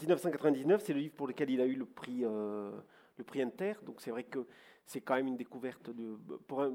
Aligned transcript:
1999, 0.00 0.82
c'est 0.84 0.92
le 0.92 1.00
livre 1.00 1.14
pour 1.14 1.26
lequel 1.26 1.50
il 1.50 1.60
a 1.60 1.66
eu 1.66 1.74
le 1.74 1.86
prix, 1.86 2.24
euh, 2.24 2.70
le 3.16 3.24
prix 3.24 3.42
Inter. 3.42 3.74
Donc 3.84 4.00
c'est 4.00 4.10
vrai 4.10 4.24
que 4.24 4.46
c'est 4.84 5.00
quand 5.00 5.14
même 5.14 5.26
une 5.26 5.36
découverte. 5.36 5.90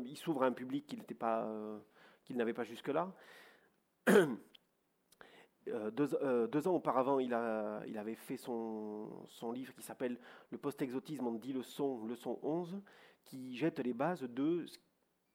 Il 0.05 0.17
s'ouvre 0.17 0.43
à 0.43 0.47
un 0.47 0.51
public 0.51 0.85
qu'il 0.87 1.03
euh, 1.23 1.79
n'avait 2.31 2.53
pas 2.53 2.63
jusque-là. 2.63 3.13
Euh, 5.67 5.91
deux, 6.47 6.67
ans 6.67 6.75
auparavant, 6.75 7.19
il, 7.19 7.33
avait 7.33 8.15
fait 8.15 8.37
son, 8.37 9.27
livre 9.53 9.73
qui 9.75 9.83
s'appelle 9.83 10.17
Le 10.49 10.57
post-exotisme 10.57 11.27
en 11.27 11.33
10 11.33 11.53
leçons, 11.53 12.03
leçon 12.05 12.39
11, 12.41 12.81
qui 13.25 13.55
jette 13.55 13.79
les 13.79 13.93
bases 13.93 14.23
de 14.23 14.65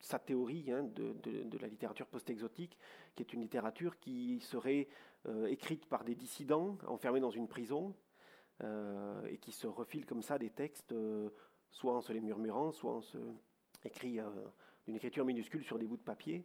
sa 0.00 0.18
théorie 0.18 0.70
hein, 0.72 0.82
de, 0.94 1.58
la 1.60 1.68
littérature 1.68 2.06
post-exotique, 2.06 2.76
qui 3.14 3.22
est 3.22 3.32
une 3.32 3.40
littérature 3.40 3.98
qui 4.00 4.40
serait 4.40 4.88
euh, 5.28 5.46
écrite 5.46 5.86
par 5.86 6.04
des 6.04 6.14
dissidents 6.14 6.78
enfermés 6.86 7.20
dans 7.20 7.30
une 7.30 7.48
prison 7.48 7.94
euh, 8.62 9.26
et 9.26 9.38
qui 9.38 9.50
se 9.50 9.66
refilent 9.66 10.06
comme 10.06 10.22
ça 10.22 10.38
des 10.38 10.50
textes, 10.50 10.92
euh, 10.92 11.30
soit 11.70 11.94
en 11.94 12.00
se 12.00 12.12
les 12.12 12.20
murmurant, 12.20 12.70
soit 12.70 12.92
en 12.92 13.00
se 13.00 13.18
écrit 13.84 14.18
d'une 14.84 14.96
écriture 14.96 15.24
minuscule 15.24 15.64
sur 15.64 15.78
des 15.78 15.86
bouts 15.86 15.96
de 15.96 16.02
papier. 16.02 16.44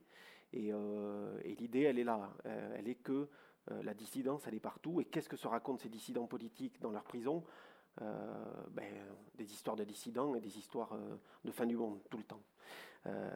Et, 0.53 0.67
et 0.67 1.55
l'idée, 1.55 1.83
elle 1.83 1.97
est 1.97 2.03
là. 2.03 2.31
elle 2.43 2.87
est 2.87 3.01
que 3.01 3.29
la 3.67 3.95
dissidence, 3.95 4.45
elle 4.45 4.53
est 4.53 4.59
partout. 4.59 5.01
Et 5.01 5.05
qu'est-ce 5.05 5.29
que 5.29 5.37
se 5.37 5.47
racontent 5.47 5.81
ces 5.81 5.89
dissidents 5.89 6.27
politiques 6.27 6.79
dans 6.81 6.91
leur 6.91 7.03
prison? 7.03 7.43
Ben, 7.97 8.93
Des 9.35 9.51
histoires 9.53 9.75
de 9.75 9.85
dissidents 9.85 10.35
et 10.35 10.41
des 10.41 10.59
histoires 10.59 10.95
de 11.43 11.51
fin 11.51 11.65
du 11.65 11.77
monde, 11.77 11.99
tout 12.11 12.17
le 12.17 12.25
temps. 12.25 12.43
Euh, 13.07 13.29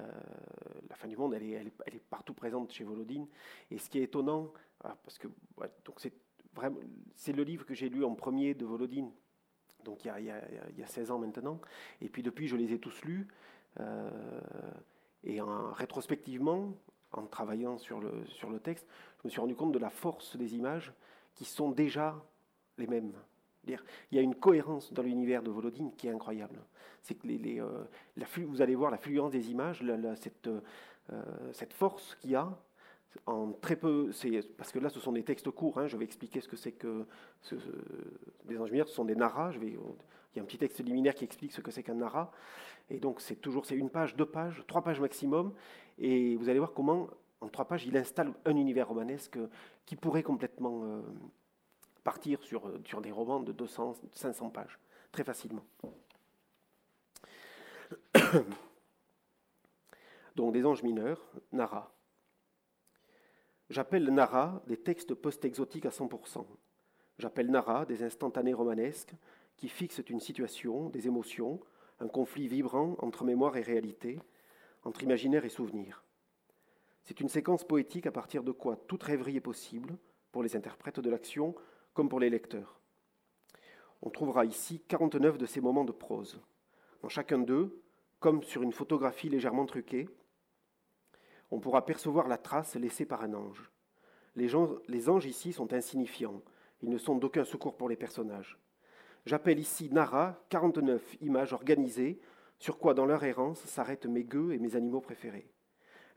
la 0.90 0.96
fin 0.96 1.08
du 1.08 1.18
monde, 1.18 1.34
elle 1.34 1.44
est, 1.44 2.04
partout 2.10 2.34
présente 2.34 2.72
chez 2.72 2.84
Volodine. 2.84 3.28
Et 3.72 3.78
ce 3.78 3.90
qui 3.90 4.00
est 4.00 4.04
étonnant, 4.04 4.52
ah, 4.84 4.96
parce 5.04 5.18
que 5.18 5.28
c'est 5.98 6.14
c'est 7.16 7.34
le 7.34 7.44
livre 7.44 7.66
que 7.66 7.74
j'ai 7.74 7.90
lu 7.90 8.06
en 8.06 8.16
premier 8.16 8.54
de 8.54 8.66
Volodine, 8.66 9.12
donc 9.84 10.06
il 10.06 10.08
y, 10.08 10.12
a, 10.12 10.20
il, 10.20 10.78
y 10.78 10.84
a, 10.84 10.88
16 10.88 11.12
ans 11.12 11.20
maintenant. 11.20 11.60
Et 12.00 12.08
puis 12.08 12.24
depuis, 12.24 12.48
je 12.48 12.56
les 12.56 12.72
ai 12.72 12.80
tous 12.80 13.04
lus. 13.04 13.28
Euh, 13.82 14.10
et 15.24 15.42
en, 15.42 15.72
rétrospectivement, 15.74 16.74
en 17.12 17.26
travaillant 17.26 17.78
sur 17.78 18.00
le 18.00 18.60
texte, 18.60 18.88
je 19.20 19.28
me 19.28 19.30
suis 19.30 19.42
rendu 19.42 19.56
compte 19.56 19.74
de 19.74 19.80
la 19.80 19.90
force 19.90 20.38
des 20.38 20.56
images 20.56 20.94
qui 21.34 21.44
sont 21.44 21.72
déjà 21.72 22.24
les 22.78 22.88
mêmes. 22.88 23.14
Il 23.68 24.16
y 24.16 24.20
a 24.20 24.22
une 24.22 24.36
cohérence 24.36 24.94
dans 24.94 25.04
l'univers 25.04 25.44
de 25.44 25.52
Volodine 25.52 25.92
qui 25.96 26.08
est 26.08 26.12
incroyable. 26.12 26.60
Euh, 27.12 27.84
vous 28.48 28.62
allez 28.62 28.76
voir 28.76 28.92
la 28.92 28.98
fluence 28.98 29.32
des 29.32 29.52
images, 29.52 29.84
cette, 30.16 30.48
euh, 30.48 31.22
cette, 31.52 31.74
force 31.74 32.16
qu'il 32.16 32.32
y 32.32 32.36
a 32.36 32.58
en 33.26 33.52
très 33.52 33.76
peu. 33.76 34.12
Parce 34.58 34.72
que 34.72 34.80
là, 34.80 34.90
ce 34.90 35.00
sont 35.00 35.12
des 35.12 35.24
textes 35.24 35.50
courts. 35.52 35.80
Hein, 35.80 35.88
je 35.88 35.98
vais 35.98 36.06
expliquer 36.06 36.42
ce 36.42 36.48
que 36.48 36.56
c'est 36.56 36.72
que 36.72 37.06
ce, 37.42 37.56
des 38.46 38.60
anges 38.60 38.72
Ce 38.72 38.94
sont 38.94 39.06
des 39.06 39.16
vais, 39.16 39.68
il 39.68 40.38
y 40.38 40.40
a 40.40 40.42
un 40.42 40.46
petit 40.46 40.58
texte 40.58 40.84
liminaire 40.84 41.16
qui 41.16 41.24
explique 41.24 41.52
ce 41.52 41.62
que 41.62 41.72
c'est 41.72 41.84
qu'un 41.84 41.96
narrat. 41.96 42.32
Et 42.90 43.00
donc, 43.00 43.22
c'est 43.22 43.36
toujours 43.36 43.66
c'est 43.66 43.76
une 43.76 43.90
page, 43.90 44.16
deux 44.16 44.26
pages, 44.26 44.64
trois 44.68 44.84
pages 44.84 45.00
maximum. 45.00 45.54
Et 45.98 46.36
vous 46.36 46.50
allez 46.50 46.60
voir 46.60 46.74
comment, 46.74 47.08
en 47.42 47.48
trois 47.48 47.66
pages, 47.66 47.86
il 47.86 47.96
installe 47.98 48.34
un 48.46 48.56
univers 48.56 48.88
romanesque 48.88 49.38
qui 49.86 49.96
pourrait 49.96 50.24
complètement 50.24 50.84
euh, 50.84 51.02
partir 52.06 52.42
sur, 52.44 52.72
sur 52.86 53.02
des 53.02 53.12
romans 53.12 53.42
de 53.42 53.52
200, 53.52 53.96
500 54.14 54.52
pages, 54.52 54.80
très 55.12 55.26
facilement. 55.26 55.66
Donc 60.36 60.54
des 60.54 60.66
anges 60.66 60.84
mineurs, 60.84 61.20
Nara. 61.52 61.92
J'appelle 63.72 64.08
Nara 64.10 64.62
des 64.68 64.78
textes 64.78 65.16
post-exotiques 65.16 65.88
à 65.88 65.90
100%. 65.90 66.46
J'appelle 67.18 67.50
Nara 67.50 67.86
des 67.88 68.04
instantanés 68.04 68.54
romanesques 68.54 69.16
qui 69.58 69.68
fixent 69.68 70.04
une 70.08 70.20
situation, 70.20 70.90
des 70.90 71.08
émotions, 71.08 71.60
un 72.00 72.08
conflit 72.08 72.48
vibrant 72.48 72.96
entre 73.00 73.24
mémoire 73.24 73.58
et 73.58 73.64
réalité, 73.64 74.20
entre 74.84 75.02
imaginaire 75.02 75.44
et 75.44 75.50
souvenir. 75.50 76.04
C'est 77.04 77.20
une 77.20 77.30
séquence 77.30 77.64
poétique 77.64 78.06
à 78.06 78.12
partir 78.12 78.44
de 78.44 78.52
quoi 78.52 78.76
toute 78.76 79.02
rêverie 79.02 79.38
est 79.38 79.42
possible 79.42 79.98
pour 80.32 80.44
les 80.44 80.56
interprètes 80.56 81.00
de 81.00 81.10
l'action 81.10 81.56
comme 81.96 82.10
pour 82.10 82.20
les 82.20 82.30
lecteurs. 82.30 82.80
On 84.04 84.12
trouvera 84.12 84.46
ici 84.46 84.84
49 84.88 85.40
de 85.40 85.46
ces 85.48 85.62
moments 85.62 85.86
de 85.86 85.92
prose. 85.92 86.40
Dans 87.02 87.10
chacun 87.10 87.40
d'eux, 87.40 87.82
comme 88.20 88.44
sur 88.44 88.62
une 88.62 88.74
photographie 88.74 89.30
légèrement 89.30 89.66
truquée, 89.66 90.08
on 91.50 91.60
pourra 91.60 91.86
percevoir 91.86 92.28
la 92.28 92.38
trace 92.38 92.76
laissée 92.76 93.06
par 93.06 93.24
un 93.24 93.34
ange. 93.34 93.72
Les, 94.36 94.54
anges 95.10 95.26
ici 95.26 95.54
sont 95.54 95.74
insignifiants, 95.74 96.42
ils 96.82 96.90
ne 96.90 96.98
sont 96.98 97.16
d'aucun 97.16 97.46
secours 97.46 97.78
pour 97.78 97.88
les 97.88 97.96
personnages. 97.96 98.60
J'appelle 99.26 99.60
ici 99.60 99.90
Nara 99.90 100.44
49 100.50 101.18
images 101.22 101.54
organisées 101.54 102.20
sur 102.60 102.78
quoi 102.78 102.94
dans 102.94 103.06
leur 103.06 103.24
errance 103.24 103.62
s'arrêtent 103.62 104.06
mes 104.06 104.26
gueux 104.26 104.54
et 104.54 104.60
mes 104.60 104.76
animaux 104.76 105.02
préférés, 105.02 105.50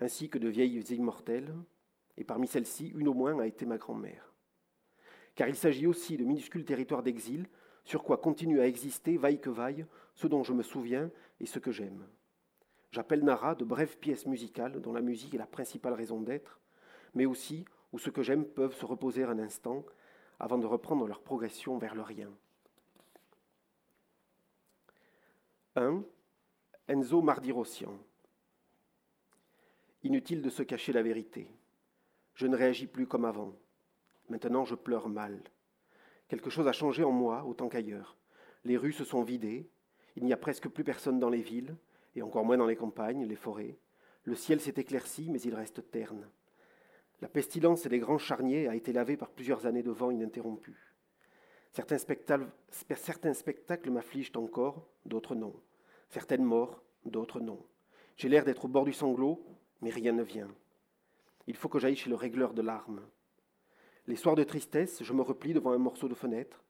ainsi 0.00 0.28
que 0.28 0.38
de 0.38 0.48
vieilles 0.48 0.80
immortelles, 0.94 1.54
et 2.16 2.24
parmi 2.24 2.48
celles-ci, 2.48 2.88
une 2.88 3.08
au 3.08 3.14
moins 3.14 3.38
a 3.38 3.46
été 3.46 3.64
ma 3.64 3.78
grand-mère 3.78 4.28
car 5.38 5.48
il 5.48 5.54
s'agit 5.54 5.86
aussi 5.86 6.16
de 6.16 6.24
minuscules 6.24 6.64
territoires 6.64 7.04
d'exil, 7.04 7.46
sur 7.84 8.02
quoi 8.02 8.16
continue 8.16 8.60
à 8.60 8.66
exister, 8.66 9.16
vaille 9.16 9.40
que 9.40 9.50
vaille, 9.50 9.86
ce 10.16 10.26
dont 10.26 10.42
je 10.42 10.52
me 10.52 10.64
souviens 10.64 11.12
et 11.38 11.46
ce 11.46 11.60
que 11.60 11.70
j'aime. 11.70 12.08
J'appelle 12.90 13.22
Nara 13.22 13.54
de 13.54 13.64
brèves 13.64 13.98
pièces 13.98 14.26
musicales 14.26 14.80
dont 14.80 14.92
la 14.92 15.00
musique 15.00 15.36
est 15.36 15.38
la 15.38 15.46
principale 15.46 15.92
raison 15.92 16.20
d'être, 16.20 16.58
mais 17.14 17.24
aussi 17.24 17.64
où 17.92 18.00
ce 18.00 18.10
que 18.10 18.24
j'aime 18.24 18.44
peuvent 18.44 18.74
se 18.74 18.84
reposer 18.84 19.22
un 19.22 19.38
instant 19.38 19.86
avant 20.40 20.58
de 20.58 20.66
reprendre 20.66 21.06
leur 21.06 21.22
progression 21.22 21.78
vers 21.78 21.94
le 21.94 22.02
rien. 22.02 22.32
1. 25.76 26.02
Enzo 26.88 27.22
Mardirossian. 27.22 27.96
Inutile 30.02 30.42
de 30.42 30.50
se 30.50 30.64
cacher 30.64 30.92
la 30.92 31.02
vérité. 31.02 31.48
Je 32.34 32.48
ne 32.48 32.56
réagis 32.56 32.88
plus 32.88 33.06
comme 33.06 33.24
avant. 33.24 33.54
Maintenant, 34.28 34.64
je 34.64 34.74
pleure 34.74 35.08
mal. 35.08 35.42
Quelque 36.28 36.50
chose 36.50 36.68
a 36.68 36.72
changé 36.72 37.04
en 37.04 37.12
moi 37.12 37.44
autant 37.44 37.68
qu'ailleurs. 37.68 38.16
Les 38.64 38.76
rues 38.76 38.92
se 38.92 39.04
sont 39.04 39.22
vidées, 39.22 39.70
il 40.16 40.24
n'y 40.24 40.32
a 40.32 40.36
presque 40.36 40.68
plus 40.68 40.84
personne 40.84 41.18
dans 41.18 41.30
les 41.30 41.40
villes, 41.40 41.76
et 42.14 42.22
encore 42.22 42.44
moins 42.44 42.58
dans 42.58 42.66
les 42.66 42.76
campagnes, 42.76 43.24
les 43.24 43.36
forêts. 43.36 43.78
Le 44.24 44.34
ciel 44.34 44.60
s'est 44.60 44.74
éclairci, 44.76 45.30
mais 45.30 45.40
il 45.40 45.54
reste 45.54 45.90
terne. 45.90 46.28
La 47.20 47.28
pestilence 47.28 47.86
et 47.86 47.88
les 47.88 47.98
grands 47.98 48.18
charniers 48.18 48.68
a 48.68 48.74
été 48.74 48.92
lavée 48.92 49.16
par 49.16 49.30
plusieurs 49.30 49.66
années 49.66 49.82
de 49.82 49.90
vent 49.90 50.10
ininterrompu. 50.10 50.76
Certains 51.72 51.98
spectacles, 51.98 52.48
certains 52.70 53.34
spectacles 53.34 53.90
m'affligent 53.90 54.36
encore, 54.36 54.86
d'autres 55.04 55.34
non. 55.34 55.54
Certaines 56.08 56.44
morts, 56.44 56.82
d'autres 57.04 57.40
non. 57.40 57.64
J'ai 58.16 58.28
l'air 58.28 58.44
d'être 58.44 58.64
au 58.64 58.68
bord 58.68 58.84
du 58.84 58.92
sanglot, 58.92 59.44
mais 59.80 59.90
rien 59.90 60.12
ne 60.12 60.22
vient. 60.22 60.50
Il 61.46 61.56
faut 61.56 61.68
que 61.68 61.78
j'aille 61.78 61.96
chez 61.96 62.10
le 62.10 62.16
régleur 62.16 62.52
de 62.54 62.62
larmes. 62.62 63.02
Les 64.08 64.16
soirs 64.16 64.36
de 64.36 64.42
tristesse, 64.42 65.02
je 65.02 65.12
me 65.12 65.20
replie 65.20 65.52
devant 65.52 65.72
un 65.72 65.78
morceau 65.78 66.08
de 66.08 66.14
fenêtre. 66.14 66.64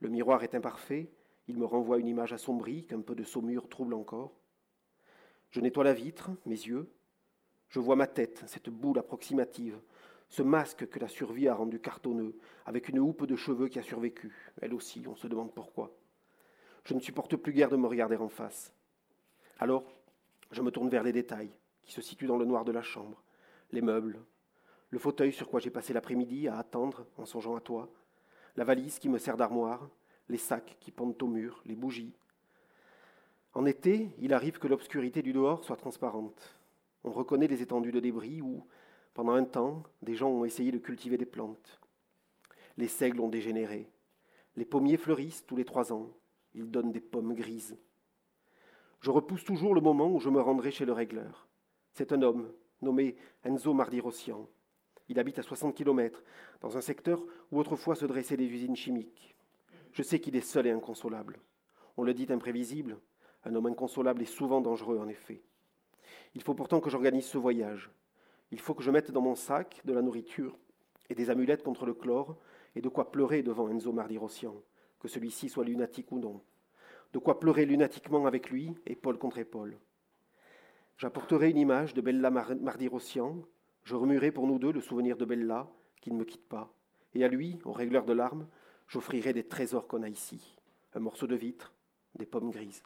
Le 0.00 0.08
miroir 0.08 0.42
est 0.42 0.56
imparfait, 0.56 1.12
il 1.46 1.56
me 1.56 1.64
renvoie 1.64 1.98
une 1.98 2.08
image 2.08 2.32
assombrie 2.32 2.84
qu'un 2.86 3.02
peu 3.02 3.14
de 3.14 3.22
saumure 3.22 3.68
trouble 3.68 3.94
encore. 3.94 4.32
Je 5.50 5.60
nettoie 5.60 5.84
la 5.84 5.94
vitre, 5.94 6.32
mes 6.44 6.56
yeux. 6.56 6.90
Je 7.68 7.78
vois 7.78 7.94
ma 7.94 8.08
tête, 8.08 8.42
cette 8.48 8.68
boule 8.68 8.98
approximative, 8.98 9.78
ce 10.28 10.42
masque 10.42 10.88
que 10.88 10.98
la 10.98 11.06
survie 11.06 11.46
a 11.46 11.54
rendu 11.54 11.78
cartonneux, 11.78 12.36
avec 12.66 12.88
une 12.88 12.98
houppe 12.98 13.26
de 13.26 13.36
cheveux 13.36 13.68
qui 13.68 13.78
a 13.78 13.82
survécu. 13.82 14.52
Elle 14.60 14.74
aussi, 14.74 15.04
on 15.06 15.14
se 15.14 15.28
demande 15.28 15.54
pourquoi. 15.54 15.96
Je 16.82 16.94
ne 16.94 17.00
supporte 17.00 17.36
plus 17.36 17.52
guère 17.52 17.70
de 17.70 17.76
me 17.76 17.86
regarder 17.86 18.16
en 18.16 18.28
face. 18.28 18.72
Alors, 19.60 19.84
je 20.50 20.60
me 20.62 20.72
tourne 20.72 20.88
vers 20.88 21.04
les 21.04 21.12
détails, 21.12 21.56
qui 21.84 21.92
se 21.92 22.02
situent 22.02 22.26
dans 22.26 22.38
le 22.38 22.44
noir 22.44 22.64
de 22.64 22.72
la 22.72 22.82
chambre. 22.82 23.22
Les 23.70 23.82
meubles, 23.82 24.18
le 24.92 24.98
fauteuil 24.98 25.32
sur 25.32 25.48
quoi 25.48 25.58
j'ai 25.58 25.70
passé 25.70 25.94
l'après-midi 25.94 26.48
à 26.48 26.58
attendre 26.58 27.06
en 27.16 27.24
songeant 27.24 27.56
à 27.56 27.60
toi, 27.60 27.90
la 28.56 28.64
valise 28.64 28.98
qui 28.98 29.08
me 29.08 29.16
sert 29.16 29.38
d'armoire, 29.38 29.88
les 30.28 30.36
sacs 30.36 30.76
qui 30.80 30.92
pendent 30.92 31.20
au 31.22 31.26
mur, 31.26 31.62
les 31.64 31.74
bougies. 31.74 32.14
En 33.54 33.64
été, 33.64 34.10
il 34.18 34.34
arrive 34.34 34.58
que 34.58 34.68
l'obscurité 34.68 35.22
du 35.22 35.32
dehors 35.32 35.64
soit 35.64 35.76
transparente. 35.76 36.58
On 37.04 37.10
reconnaît 37.10 37.48
les 37.48 37.62
étendues 37.62 37.90
de 37.90 38.00
débris 38.00 38.42
où, 38.42 38.66
pendant 39.14 39.32
un 39.32 39.44
temps, 39.44 39.82
des 40.02 40.14
gens 40.14 40.28
ont 40.28 40.44
essayé 40.44 40.70
de 40.70 40.78
cultiver 40.78 41.16
des 41.16 41.26
plantes. 41.26 41.80
Les 42.76 42.88
seigles 42.88 43.20
ont 43.20 43.30
dégénéré. 43.30 43.90
Les 44.56 44.66
pommiers 44.66 44.98
fleurissent 44.98 45.46
tous 45.46 45.56
les 45.56 45.64
trois 45.64 45.90
ans. 45.94 46.10
Ils 46.54 46.70
donnent 46.70 46.92
des 46.92 47.00
pommes 47.00 47.34
grises. 47.34 47.78
Je 49.00 49.10
repousse 49.10 49.44
toujours 49.44 49.74
le 49.74 49.80
moment 49.80 50.12
où 50.12 50.20
je 50.20 50.28
me 50.28 50.40
rendrai 50.40 50.70
chez 50.70 50.84
le 50.84 50.92
régleur. 50.92 51.48
C'est 51.94 52.12
un 52.12 52.20
homme 52.20 52.52
nommé 52.82 53.16
Enzo 53.42 53.72
Mardirossian. 53.72 54.46
Il 55.08 55.18
habite 55.18 55.38
à 55.38 55.42
60 55.42 55.74
km, 55.74 56.22
dans 56.60 56.76
un 56.76 56.80
secteur 56.80 57.24
où 57.50 57.58
autrefois 57.58 57.94
se 57.94 58.06
dressaient 58.06 58.36
des 58.36 58.46
usines 58.46 58.76
chimiques. 58.76 59.34
Je 59.92 60.02
sais 60.02 60.20
qu'il 60.20 60.36
est 60.36 60.40
seul 60.40 60.66
et 60.66 60.70
inconsolable. 60.70 61.38
On 61.96 62.02
le 62.02 62.14
dit 62.14 62.26
imprévisible. 62.30 62.98
Un 63.44 63.54
homme 63.54 63.66
inconsolable 63.66 64.22
est 64.22 64.26
souvent 64.26 64.60
dangereux, 64.60 64.98
en 64.98 65.08
effet. 65.08 65.42
Il 66.34 66.42
faut 66.42 66.54
pourtant 66.54 66.80
que 66.80 66.90
j'organise 66.90 67.26
ce 67.26 67.38
voyage. 67.38 67.90
Il 68.50 68.60
faut 68.60 68.74
que 68.74 68.82
je 68.82 68.90
mette 68.90 69.10
dans 69.10 69.20
mon 69.20 69.34
sac 69.34 69.80
de 69.84 69.92
la 69.92 70.02
nourriture 70.02 70.56
et 71.10 71.14
des 71.14 71.30
amulettes 71.30 71.62
contre 71.62 71.84
le 71.84 71.94
chlore 71.94 72.36
et 72.74 72.80
de 72.80 72.88
quoi 72.88 73.10
pleurer 73.10 73.42
devant 73.42 73.68
Enzo 73.68 73.92
Mardirossian, 73.92 74.54
que 75.00 75.08
celui-ci 75.08 75.48
soit 75.48 75.64
lunatique 75.64 76.10
ou 76.12 76.18
non. 76.18 76.40
De 77.12 77.18
quoi 77.18 77.38
pleurer 77.38 77.66
lunatiquement 77.66 78.26
avec 78.26 78.50
lui, 78.50 78.74
épaule 78.86 79.18
contre 79.18 79.38
épaule. 79.38 79.78
J'apporterai 80.96 81.50
une 81.50 81.58
image 81.58 81.94
de 81.94 82.00
Bella 82.00 82.30
Mardirossian, 82.30 83.36
je 83.84 83.94
remuerai 83.94 84.30
pour 84.32 84.46
nous 84.46 84.58
deux 84.58 84.72
le 84.72 84.80
souvenir 84.80 85.16
de 85.16 85.24
Bella, 85.24 85.68
qui 86.00 86.10
ne 86.12 86.18
me 86.18 86.24
quitte 86.24 86.48
pas, 86.48 86.72
et 87.14 87.24
à 87.24 87.28
lui, 87.28 87.58
au 87.64 87.72
régleur 87.72 88.04
de 88.04 88.12
larmes, 88.12 88.46
j'offrirai 88.88 89.32
des 89.32 89.46
trésors 89.46 89.86
qu'on 89.86 90.02
a 90.02 90.08
ici, 90.08 90.56
un 90.94 91.00
morceau 91.00 91.26
de 91.26 91.34
vitre, 91.34 91.72
des 92.14 92.26
pommes 92.26 92.50
grises. 92.50 92.82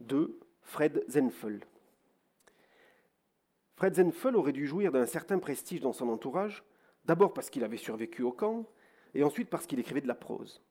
2. 0.00 0.38
Fred 0.62 1.04
Zenfel. 1.08 1.60
Fred 3.76 3.94
Zenfel 3.94 4.36
aurait 4.36 4.52
dû 4.52 4.66
jouir 4.66 4.92
d'un 4.92 5.06
certain 5.06 5.38
prestige 5.38 5.80
dans 5.80 5.92
son 5.92 6.08
entourage, 6.08 6.64
d'abord 7.04 7.32
parce 7.32 7.50
qu'il 7.50 7.64
avait 7.64 7.76
survécu 7.76 8.22
au 8.22 8.32
camp, 8.32 8.66
et 9.14 9.24
ensuite 9.24 9.50
parce 9.50 9.66
qu'il 9.66 9.78
écrivait 9.78 10.00
de 10.00 10.08
la 10.08 10.14
prose. 10.14 10.62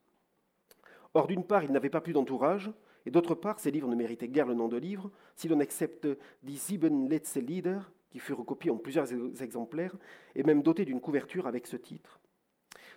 Or, 1.14 1.28
d'une 1.28 1.44
part, 1.44 1.64
il 1.64 1.72
n'avait 1.72 1.90
pas 1.90 2.02
plus 2.02 2.14
d'entourage, 2.14 2.72
et 3.06 3.12
d'autre 3.12 3.36
part, 3.36 3.60
ses 3.60 3.72
livres 3.72 3.88
ne 3.88 3.96
méritaient 3.96 4.28
guère 4.28 4.48
le 4.48 4.54
nom 4.54 4.68
de 4.68 4.78
livre, 4.78 5.12
si 5.36 5.48
l'on 5.48 5.60
accepte 5.60 6.08
Die 6.44 6.58
Sieben 6.58 7.08
letzte 7.08 7.38
Lieder, 7.38 7.80
qui 8.10 8.20
fut 8.20 8.34
recopié 8.34 8.72
en 8.72 8.78
plusieurs 8.78 9.12
exemplaires, 9.42 9.96
et 10.36 10.44
même 10.44 10.62
doté 10.62 10.86
d'une 10.86 11.02
couverture 11.02 11.48
avec 11.48 11.68
ce 11.68 11.78
titre, 11.78 12.20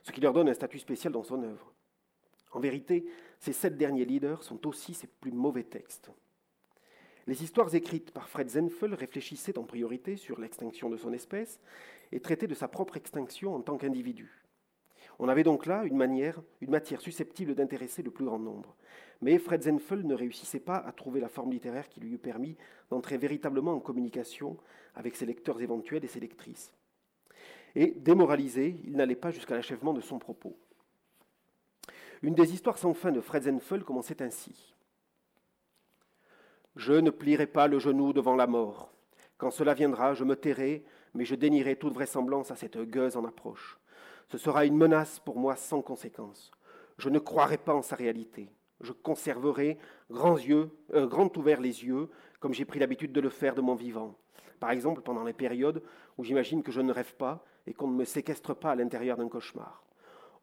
ce 0.02 0.12
qui 0.12 0.20
leur 0.20 0.32
donne 0.32 0.48
un 0.48 0.54
statut 0.54 0.78
spécial 0.78 1.12
dans 1.12 1.22
son 1.22 1.42
œuvre. 1.42 1.72
En 2.52 2.60
vérité, 2.60 3.06
ces 3.38 3.52
sept 3.52 3.76
derniers 3.76 4.04
leaders 4.04 4.42
sont 4.42 4.66
aussi 4.66 4.94
ses 4.94 5.06
plus 5.06 5.32
mauvais 5.32 5.64
textes. 5.64 6.10
Les 7.26 7.44
histoires 7.44 7.72
écrites 7.74 8.10
par 8.10 8.28
Fred 8.28 8.48
Zenfel 8.48 8.94
réfléchissaient 8.94 9.58
en 9.58 9.64
priorité 9.64 10.16
sur 10.16 10.40
l'extinction 10.40 10.90
de 10.90 10.96
son 10.96 11.12
espèce 11.12 11.60
et 12.10 12.20
traitaient 12.20 12.48
de 12.48 12.54
sa 12.54 12.68
propre 12.68 12.96
extinction 12.96 13.54
en 13.54 13.60
tant 13.60 13.78
qu'individu. 13.78 14.41
On 15.22 15.28
avait 15.28 15.44
donc 15.44 15.66
là 15.66 15.84
une, 15.84 15.96
manière, 15.96 16.42
une 16.60 16.72
matière 16.72 17.00
susceptible 17.00 17.54
d'intéresser 17.54 18.02
le 18.02 18.10
plus 18.10 18.24
grand 18.24 18.40
nombre. 18.40 18.74
Mais 19.20 19.38
Fred 19.38 19.62
Zenfel 19.62 20.04
ne 20.04 20.16
réussissait 20.16 20.58
pas 20.58 20.78
à 20.78 20.90
trouver 20.90 21.20
la 21.20 21.28
forme 21.28 21.52
littéraire 21.52 21.88
qui 21.88 22.00
lui 22.00 22.14
eût 22.14 22.18
permis 22.18 22.56
d'entrer 22.90 23.18
véritablement 23.18 23.72
en 23.72 23.78
communication 23.78 24.56
avec 24.96 25.14
ses 25.14 25.24
lecteurs 25.24 25.62
éventuels 25.62 26.04
et 26.04 26.08
ses 26.08 26.18
lectrices. 26.18 26.72
Et 27.76 27.92
démoralisé, 27.92 28.80
il 28.82 28.96
n'allait 28.96 29.14
pas 29.14 29.30
jusqu'à 29.30 29.54
l'achèvement 29.54 29.94
de 29.94 30.00
son 30.00 30.18
propos. 30.18 30.58
Une 32.22 32.34
des 32.34 32.52
histoires 32.52 32.78
sans 32.78 32.92
fin 32.92 33.12
de 33.12 33.20
Fred 33.20 33.44
Zenfel 33.44 33.84
commençait 33.84 34.22
ainsi. 34.22 34.74
Je 36.74 36.94
ne 36.94 37.10
plierai 37.10 37.46
pas 37.46 37.68
le 37.68 37.78
genou 37.78 38.12
devant 38.12 38.34
la 38.34 38.48
mort. 38.48 38.92
Quand 39.38 39.52
cela 39.52 39.74
viendra, 39.74 40.14
je 40.14 40.24
me 40.24 40.34
tairai, 40.34 40.84
mais 41.14 41.24
je 41.24 41.36
dénierai 41.36 41.76
toute 41.76 41.94
vraisemblance 41.94 42.50
à 42.50 42.56
cette 42.56 42.78
gueuse 42.90 43.16
en 43.16 43.24
approche. 43.24 43.78
Ce 44.32 44.38
sera 44.38 44.64
une 44.64 44.78
menace 44.78 45.20
pour 45.20 45.38
moi 45.38 45.56
sans 45.56 45.82
conséquence. 45.82 46.50
Je 46.96 47.10
ne 47.10 47.18
croirai 47.18 47.58
pas 47.58 47.74
en 47.74 47.82
sa 47.82 47.96
réalité. 47.96 48.48
Je 48.80 48.92
conserverai 48.92 49.76
grands, 50.10 50.38
yeux, 50.38 50.70
euh, 50.94 51.06
grand 51.06 51.36
ouverts 51.36 51.60
les 51.60 51.84
yeux, 51.84 52.08
comme 52.40 52.54
j'ai 52.54 52.64
pris 52.64 52.78
l'habitude 52.78 53.12
de 53.12 53.20
le 53.20 53.28
faire 53.28 53.54
de 53.54 53.60
mon 53.60 53.74
vivant. 53.74 54.16
Par 54.58 54.70
exemple, 54.70 55.02
pendant 55.02 55.22
les 55.22 55.34
périodes 55.34 55.82
où 56.16 56.24
j'imagine 56.24 56.62
que 56.62 56.72
je 56.72 56.80
ne 56.80 56.94
rêve 56.94 57.14
pas 57.16 57.44
et 57.66 57.74
qu'on 57.74 57.88
ne 57.88 57.94
me 57.94 58.06
séquestre 58.06 58.56
pas 58.56 58.70
à 58.70 58.74
l'intérieur 58.74 59.18
d'un 59.18 59.28
cauchemar. 59.28 59.84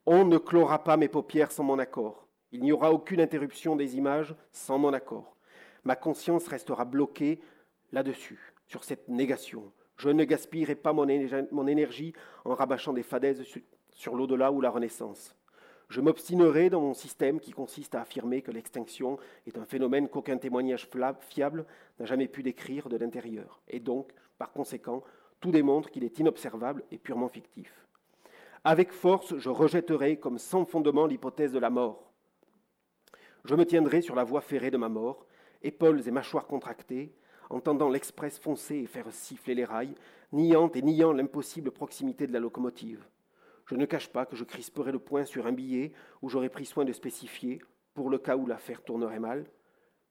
On 0.06 0.24
ne 0.24 0.38
clora 0.38 0.83
pas 0.83 0.95
mes 0.95 1.07
paupières 1.07 1.51
sans 1.51 1.63
mon 1.63 1.80
accord. 1.80 2.27
Il 2.51 2.62
n'y 2.62 2.71
aura 2.71 2.94
aucune 2.94 3.21
interruption 3.21 3.75
des 3.75 3.97
images 3.97 4.35
sans 4.51 4.77
mon 4.77 4.94
accord. 4.94 5.35
Ma 5.83 5.95
conscience 5.95 6.47
restera 6.47 6.85
bloquée 6.85 7.42
là-dessus, 7.92 8.53
sur 8.68 8.83
cette 8.83 9.07
négation. 9.07 9.71
Je 9.97 10.09
ne 10.09 10.25
gaspillerai 10.25 10.75
pas 10.75 10.94
mon, 10.94 11.07
énergie 11.07 12.13
en 12.45 12.53
rabâchant 12.53 12.94
des 12.94 13.03
fadaises 13.03 13.44
sur 14.00 14.16
l'au-delà 14.16 14.50
ou 14.54 14.62
la 14.62 14.69
renaissance. 14.69 15.36
Je 15.90 16.00
m'obstinerai 16.00 16.69
dans 16.69 16.80
mon 16.80 16.94
système 16.94 17.42
qui 17.42 17.51
consiste 17.51 17.96
à 17.96 18.01
affirmer 18.01 18.42
que 18.42 18.50
l'extinction 18.50 19.19
est 19.46 19.57
un 19.57 19.66
phénomène 19.66 20.07
qu'aucun 20.07 20.38
témoignage 20.38 20.88
fiable 21.19 21.66
n'a 22.00 22.06
jamais 22.06 22.30
pu 22.30 22.42
décrire 22.42 22.88
de 22.88 22.96
l'intérieur, 22.96 23.60
et 23.68 23.81
donc, 23.81 24.13
par 24.38 24.54
conséquent, 24.54 25.04
tout 25.42 25.51
démontre 25.51 25.92
qu'il 25.92 26.06
est 26.06 26.18
inobservable 26.18 26.84
et 26.92 26.98
purement 26.98 27.28
fictif. 27.28 27.86
Avec 28.63 28.94
force, 28.94 29.38
je 29.38 29.50
rejetterai 29.50 30.18
comme 30.18 30.40
sans 30.40 30.63
fondement 30.63 31.06
l'hypothèse 31.06 31.52
de 31.52 31.60
la 31.60 31.69
mort. 31.69 32.13
Je 33.44 33.56
me 33.56 33.66
tiendrai 33.66 34.02
sur 34.02 34.16
la 34.16 34.24
voie 34.24 34.42
ferrée 34.42 34.72
de 34.72 34.78
ma 34.78 34.88
mort, 34.90 35.25
épaules 35.62 36.07
et 36.07 36.12
mâchoires 36.12 36.48
contractées, 36.48 37.12
entendant 37.50 37.90
l'express 37.90 38.40
foncer 38.40 38.75
et 38.75 38.88
faire 38.88 39.12
siffler 39.12 39.56
les 39.56 39.66
rails, 39.66 39.95
niant 40.31 40.72
et 40.72 40.81
niant 40.81 41.12
l'impossible 41.12 41.72
proximité 41.72 42.28
de 42.28 42.34
la 42.34 42.40
locomotive. 42.40 43.04
Je 43.69 43.75
ne 43.75 43.86
cache 43.86 44.07
pas 44.10 44.25
que 44.25 44.36
je 44.36 44.44
crisperai 44.44 44.92
le 44.92 44.98
poing 44.98 45.25
sur 45.25 45.45
un 45.45 45.51
billet 45.51 45.92
où 46.24 46.30
j'aurais 46.30 46.50
pris 46.50 46.66
soin 46.66 46.86
de 46.86 46.92
spécifier, 46.92 47.62
pour 47.94 48.10
le 48.10 48.18
cas 48.18 48.36
où 48.36 48.48
l'affaire 48.48 48.83
tournerait 48.83 49.19
mal, 49.19 49.45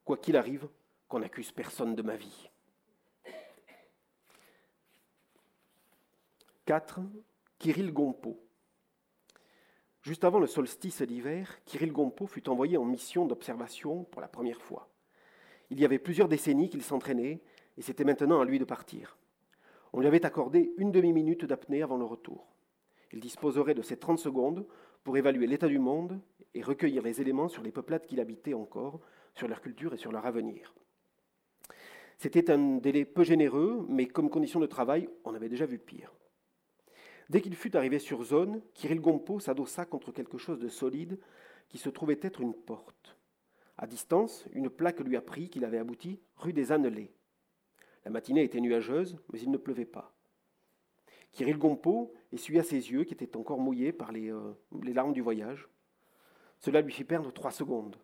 quoi 0.05 0.17
qu'il 0.17 0.37
arrive, 0.37 0.69
qu'on 1.09 1.19
n'accuse 1.19 1.51
personne 1.51 1.97
de 1.97 2.03
ma 2.03 2.15
vie. 2.15 2.51
4. 6.67 7.01
Kirill 7.59 7.93
Gompo. 7.93 8.39
Juste 10.03 10.23
avant 10.23 10.39
le 10.39 10.47
solstice 10.47 11.03
d'hiver, 11.03 11.59
Kirill 11.65 11.91
Gompo 11.91 12.29
fut 12.29 12.49
envoyé 12.49 12.77
en 12.77 12.85
mission 12.85 13.27
d'observation 13.27 14.05
pour 14.05 14.21
la 14.21 14.29
première 14.29 14.63
fois. 14.63 14.89
Il 15.71 15.81
y 15.81 15.85
avait 15.85 15.99
plusieurs 15.99 16.29
décennies 16.29 16.71
qu'il 16.71 16.85
s'entraînait, 16.85 17.41
et 17.77 17.83
c'était 17.83 18.05
maintenant 18.05 18.41
à 18.41 18.45
lui 18.45 18.61
de 18.61 18.65
partir. 18.65 19.19
On 19.93 19.99
lui 19.99 20.07
avait 20.07 20.25
accordé 20.25 20.73
une 20.77 20.93
demi-minute 20.93 21.45
d'apnée 21.45 21.83
avant 21.83 21.97
le 21.97 22.05
retour. 22.05 22.47
Il 23.13 23.21
disposerait 23.21 23.75
de 23.75 23.83
ces 23.83 23.97
30 23.97 24.19
secondes 24.19 24.67
pour 25.05 25.17
évaluer 25.17 25.47
l'état 25.47 25.69
du 25.69 25.79
monde 25.79 26.21
et 26.55 26.63
recueillir 26.63 27.03
les 27.03 27.21
éléments 27.21 27.49
sur 27.49 27.63
les 27.63 27.73
peuplades 27.73 28.07
qu'il 28.07 28.21
habitait 28.21 28.55
encore, 28.55 29.01
sur 29.35 29.49
leur 29.49 29.61
culture 29.61 29.95
et 29.95 29.99
sur 29.99 30.13
leur 30.13 30.27
avenir. 30.27 30.75
C'était 32.19 32.51
un 32.51 32.79
délai 32.79 33.05
peu 33.05 33.23
généreux, 33.23 33.87
mais 33.89 34.07
comme 34.07 34.29
condition 34.29 34.59
de 34.59 34.67
travail, 34.67 35.09
on 35.25 35.35
avait 35.35 35.49
déjà 35.49 35.67
vu 35.67 35.79
pire. 35.79 36.13
Dès 37.31 37.41
qu'il 37.41 37.55
fut 37.55 37.77
arrivé 37.77 37.99
sur 37.99 38.25
zone, 38.25 38.61
Kirill 38.75 39.01
Gompo 39.01 39.39
s'adossa 39.39 39.85
contre 39.85 40.13
quelque 40.13 40.39
chose 40.39 40.59
de 40.59 40.69
solide 40.69 41.19
qui 41.69 41.79
se 41.79 41.91
trouvait 41.91 42.19
être 42.23 42.41
une 42.41 42.55
porte. 42.55 43.17
À 43.77 43.87
distance, 43.87 44.47
une 44.53 44.71
plaque 44.71 45.01
lui 45.01 45.17
apprit 45.17 45.49
qu'il 45.49 45.65
avait 45.65 45.79
abouti 45.79 46.21
rue 46.37 46.53
des 46.53 46.73
Annelés. 46.73 47.13
La 48.05 48.11
matinée 48.11 48.43
était 48.43 48.61
nuageuse, 48.61 49.17
mais 49.33 49.41
il 49.41 49.51
ne 49.51 49.59
pleuvait 49.59 49.85
pas. 49.85 50.18
Kirill 51.33 51.59
Gompo 51.59 52.13
essuya 52.33 52.63
ses 52.63 52.91
yeux 52.91 53.05
qui 53.05 53.15
étaient 53.15 53.37
encore 53.37 53.59
mouillés 53.59 53.93
par 53.93 54.13
les, 54.13 54.31
euh, 54.31 54.53
les 54.83 54.93
larmes 54.93 55.13
du 55.13 55.21
voyage. 55.21 55.69
Cela 56.59 56.81
lui 56.81 56.93
fit 56.93 57.05
perdre 57.05 57.33
trois 57.33 57.51
secondes. 57.51 57.97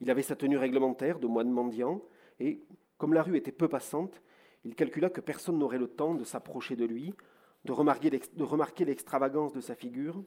Il 0.00 0.10
avait 0.10 0.22
sa 0.22 0.36
tenue 0.36 0.58
réglementaire 0.58 1.18
de 1.18 1.26
moine 1.26 1.50
mendiant, 1.50 2.02
et, 2.38 2.62
comme 2.98 3.14
la 3.14 3.22
rue 3.22 3.36
était 3.36 3.52
peu 3.52 3.68
passante, 3.68 4.22
il 4.64 4.74
calcula 4.74 5.10
que 5.10 5.20
personne 5.20 5.58
n'aurait 5.58 5.78
le 5.78 5.88
temps 5.88 6.14
de 6.14 6.24
s'approcher 6.24 6.76
de 6.76 6.84
lui, 6.84 7.14
de 7.64 7.72
remarquer 7.72 8.84
l'extravagance 8.84 9.52
de 9.52 9.60
sa 9.60 9.74
figure, 9.74 10.22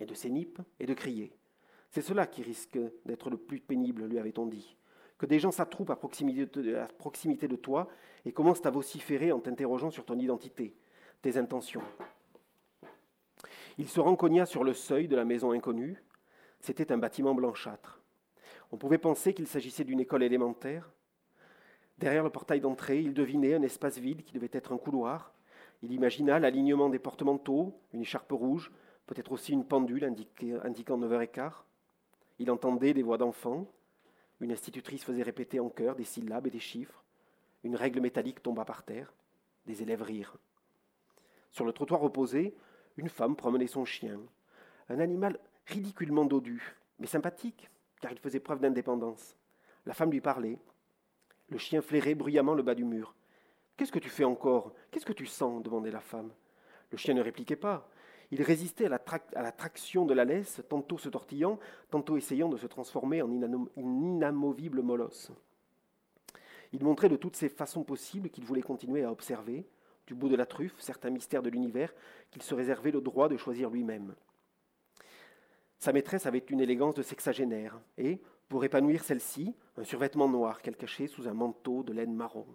et 0.00 0.06
de 0.06 0.14
ses 0.14 0.30
nippes, 0.30 0.60
et 0.80 0.86
de 0.86 0.94
crier. 0.94 1.32
C'est 1.90 2.02
cela 2.02 2.26
qui 2.26 2.42
risque 2.42 2.78
d'être 3.06 3.30
le 3.30 3.36
plus 3.36 3.60
pénible, 3.60 4.06
lui 4.06 4.18
avait-on 4.18 4.46
dit. 4.46 4.76
Que 5.16 5.26
des 5.26 5.38
gens 5.38 5.52
s'attroupent 5.52 5.90
à 5.90 5.96
proximité 5.96 6.46
de 7.48 7.56
toi 7.56 7.88
et 8.24 8.32
commencent 8.32 8.66
à 8.66 8.70
vociférer 8.70 9.30
en 9.30 9.38
t'interrogeant 9.38 9.90
sur 9.90 10.04
ton 10.04 10.18
identité, 10.18 10.74
intentions. 11.36 11.82
Il 13.78 13.88
se 13.88 14.00
rencogna 14.00 14.46
sur 14.46 14.62
le 14.62 14.72
seuil 14.72 15.08
de 15.08 15.16
la 15.16 15.24
maison 15.24 15.50
inconnue. 15.50 16.02
C'était 16.60 16.92
un 16.92 16.98
bâtiment 16.98 17.34
blanchâtre. 17.34 18.00
On 18.70 18.76
pouvait 18.76 18.98
penser 18.98 19.34
qu'il 19.34 19.46
s'agissait 19.46 19.84
d'une 19.84 20.00
école 20.00 20.22
élémentaire. 20.22 20.90
Derrière 21.98 22.24
le 22.24 22.30
portail 22.30 22.60
d'entrée, 22.60 23.00
il 23.00 23.14
devinait 23.14 23.54
un 23.54 23.62
espace 23.62 23.98
vide 23.98 24.24
qui 24.24 24.32
devait 24.32 24.50
être 24.52 24.72
un 24.72 24.78
couloir. 24.78 25.32
Il 25.82 25.92
imagina 25.92 26.38
l'alignement 26.38 26.88
des 26.88 26.98
porte-manteaux, 26.98 27.78
une 27.92 28.02
écharpe 28.02 28.32
rouge, 28.32 28.72
peut-être 29.06 29.32
aussi 29.32 29.52
une 29.52 29.64
pendule 29.64 30.04
indiquant 30.04 30.98
9h15. 30.98 31.52
Il 32.38 32.50
entendait 32.50 32.94
des 32.94 33.02
voix 33.02 33.18
d'enfants. 33.18 33.66
Une 34.40 34.52
institutrice 34.52 35.04
faisait 35.04 35.22
répéter 35.22 35.60
en 35.60 35.68
chœur 35.68 35.94
des 35.94 36.04
syllabes 36.04 36.46
et 36.46 36.50
des 36.50 36.60
chiffres. 36.60 37.04
Une 37.62 37.76
règle 37.76 38.00
métallique 38.00 38.42
tomba 38.42 38.64
par 38.64 38.82
terre. 38.82 39.12
Des 39.66 39.82
élèves 39.82 40.02
rirent. 40.02 40.36
Sur 41.54 41.64
le 41.64 41.72
trottoir 41.72 42.02
opposé, 42.02 42.52
une 42.96 43.08
femme 43.08 43.36
promenait 43.36 43.68
son 43.68 43.84
chien. 43.84 44.18
Un 44.88 44.98
animal 44.98 45.38
ridiculement 45.66 46.24
dodu, 46.24 46.74
mais 46.98 47.06
sympathique, 47.06 47.70
car 48.00 48.10
il 48.10 48.18
faisait 48.18 48.40
preuve 48.40 48.58
d'indépendance. 48.58 49.36
La 49.86 49.94
femme 49.94 50.10
lui 50.10 50.20
parlait. 50.20 50.58
Le 51.50 51.58
chien 51.58 51.80
flairait 51.80 52.16
bruyamment 52.16 52.54
le 52.54 52.64
bas 52.64 52.74
du 52.74 52.82
mur. 52.82 53.14
Qu'est-ce 53.76 53.92
que 53.92 54.00
tu 54.00 54.08
fais 54.08 54.24
encore? 54.24 54.72
Qu'est-ce 54.90 55.06
que 55.06 55.12
tu 55.12 55.26
sens? 55.26 55.62
demandait 55.62 55.92
la 55.92 56.00
femme. 56.00 56.32
Le 56.90 56.98
chien 56.98 57.14
ne 57.14 57.22
répliquait 57.22 57.54
pas. 57.54 57.88
Il 58.32 58.42
résistait 58.42 58.86
à 58.86 58.98
la, 59.36 59.52
traction 59.52 60.06
de 60.06 60.14
la 60.14 60.24
laisse, 60.24 60.60
tantôt 60.68 60.98
se 60.98 61.08
tortillant, 61.08 61.60
tantôt 61.88 62.16
essayant 62.16 62.48
de 62.48 62.56
se 62.56 62.66
transformer 62.66 63.22
en 63.22 63.30
inamovible 63.76 64.82
molosse. 64.82 65.30
Il 66.72 66.82
montrait 66.82 67.08
de 67.08 67.14
toutes 67.14 67.36
ces 67.36 67.48
façons 67.48 67.84
possibles 67.84 68.28
qu'il 68.30 68.44
voulait 68.44 68.60
continuer 68.60 69.04
à 69.04 69.12
observer, 69.12 69.68
du 70.06 70.14
bout 70.14 70.28
de 70.28 70.36
la 70.36 70.46
truffe, 70.46 70.78
certains 70.78 71.10
mystères 71.10 71.42
de 71.42 71.50
l'univers 71.50 71.92
qu'il 72.30 72.42
se 72.42 72.54
réservait 72.54 72.90
le 72.90 73.00
droit 73.00 73.28
de 73.28 73.36
choisir 73.36 73.70
lui-même. 73.70 74.14
Sa 75.78 75.92
maîtresse 75.92 76.26
avait 76.26 76.38
une 76.38 76.60
élégance 76.60 76.94
de 76.94 77.02
sexagénaire, 77.02 77.80
et, 77.98 78.20
pour 78.48 78.64
épanouir 78.64 79.04
celle-ci, 79.04 79.54
un 79.76 79.84
survêtement 79.84 80.28
noir 80.28 80.62
qu'elle 80.62 80.76
cachait 80.76 81.06
sous 81.06 81.28
un 81.28 81.34
manteau 81.34 81.82
de 81.82 81.92
laine 81.92 82.14
marron. 82.14 82.46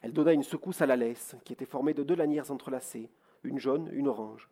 Elle 0.00 0.12
donna 0.12 0.32
une 0.32 0.42
secousse 0.42 0.80
à 0.80 0.86
la 0.86 0.96
laisse, 0.96 1.36
qui 1.44 1.52
était 1.52 1.66
formée 1.66 1.94
de 1.94 2.02
deux 2.02 2.16
lanières 2.16 2.50
entrelacées, 2.50 3.10
une 3.44 3.58
jaune, 3.58 3.88
une 3.92 4.08
orange. 4.08 4.48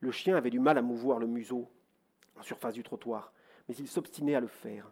Le 0.00 0.10
chien 0.10 0.36
avait 0.36 0.50
du 0.50 0.58
mal 0.58 0.78
à 0.78 0.82
mouvoir 0.82 1.18
le 1.18 1.26
museau 1.26 1.70
en 2.38 2.42
surface 2.42 2.74
du 2.74 2.82
trottoir, 2.82 3.32
mais 3.68 3.74
il 3.76 3.88
s'obstinait 3.88 4.34
à 4.34 4.40
le 4.40 4.46
faire. 4.46 4.90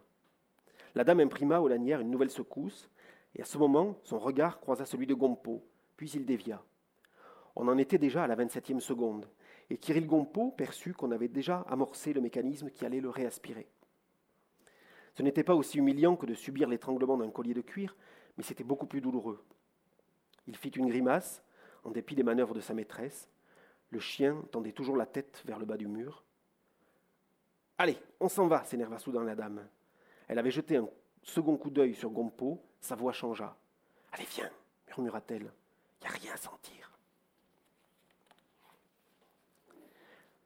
La 0.95 1.03
dame 1.03 1.19
imprima 1.19 1.59
aux 1.59 1.67
lanières 1.67 1.99
une 1.99 2.11
nouvelle 2.11 2.29
secousse, 2.29 2.89
et 3.35 3.41
à 3.41 3.45
ce 3.45 3.57
moment, 3.57 3.97
son 4.03 4.19
regard 4.19 4.59
croisa 4.59 4.85
celui 4.85 5.05
de 5.05 5.13
Gompo, 5.13 5.63
puis 5.99 6.11
il 6.11 6.25
dévia. 6.25 6.63
On 7.57 7.67
en 7.67 7.77
était 7.77 7.97
déjà 7.97 8.23
à 8.23 8.27
la 8.27 8.35
vingt-septième 8.35 8.79
seconde, 8.79 9.27
et 9.69 9.77
Kirill 9.77 10.07
Gompo 10.07 10.51
perçut 10.51 10.93
qu'on 10.93 11.11
avait 11.11 11.27
déjà 11.27 11.65
amorcé 11.67 12.13
le 12.13 12.21
mécanisme 12.21 12.69
qui 12.69 12.85
allait 12.85 13.01
le 13.01 13.09
réaspirer. 13.09 13.67
Ce 15.13 15.23
n'était 15.23 15.43
pas 15.43 15.55
aussi 15.55 15.77
humiliant 15.77 16.15
que 16.15 16.25
de 16.25 16.35
subir 16.35 16.69
l'étranglement 16.69 17.17
d'un 17.17 17.29
collier 17.29 17.53
de 17.53 17.59
cuir, 17.59 17.97
mais 18.37 18.45
c'était 18.45 18.63
beaucoup 18.63 18.85
plus 18.85 19.01
douloureux. 19.01 19.43
Il 20.47 20.55
fit 20.55 20.69
une 20.69 20.87
grimace, 20.87 21.43
en 21.83 21.91
dépit 21.91 22.15
des 22.15 22.23
manœuvres 22.23 22.55
de 22.55 22.61
sa 22.61 22.73
maîtresse. 22.73 23.27
Le 23.89 23.99
chien 23.99 24.41
tendait 24.53 24.71
toujours 24.71 24.95
la 24.95 25.05
tête 25.05 25.43
vers 25.45 25.59
le 25.59 25.65
bas 25.65 25.75
du 25.75 25.89
mur. 25.89 26.23
Allez, 27.77 27.97
on 28.21 28.29
s'en 28.29 28.47
va, 28.47 28.63
s'énerva 28.63 28.99
soudain 28.99 29.25
la 29.25 29.35
dame. 29.35 29.67
Elle 30.29 30.39
avait 30.39 30.49
jeté 30.49 30.77
un 30.77 30.87
second 31.23 31.57
coup 31.57 31.69
d'œil 31.69 31.93
sur 31.93 32.09
Gompo, 32.09 32.63
sa 32.79 32.95
voix 32.95 33.11
changea. 33.11 33.53
Allez, 34.13 34.27
viens, 34.31 34.49
murmura-t-elle. 34.87 35.51
Il 35.99 36.03
n'y 36.03 36.07
a 36.07 36.11
rien 36.11 36.33
à 36.33 36.37
sentir. 36.37 36.91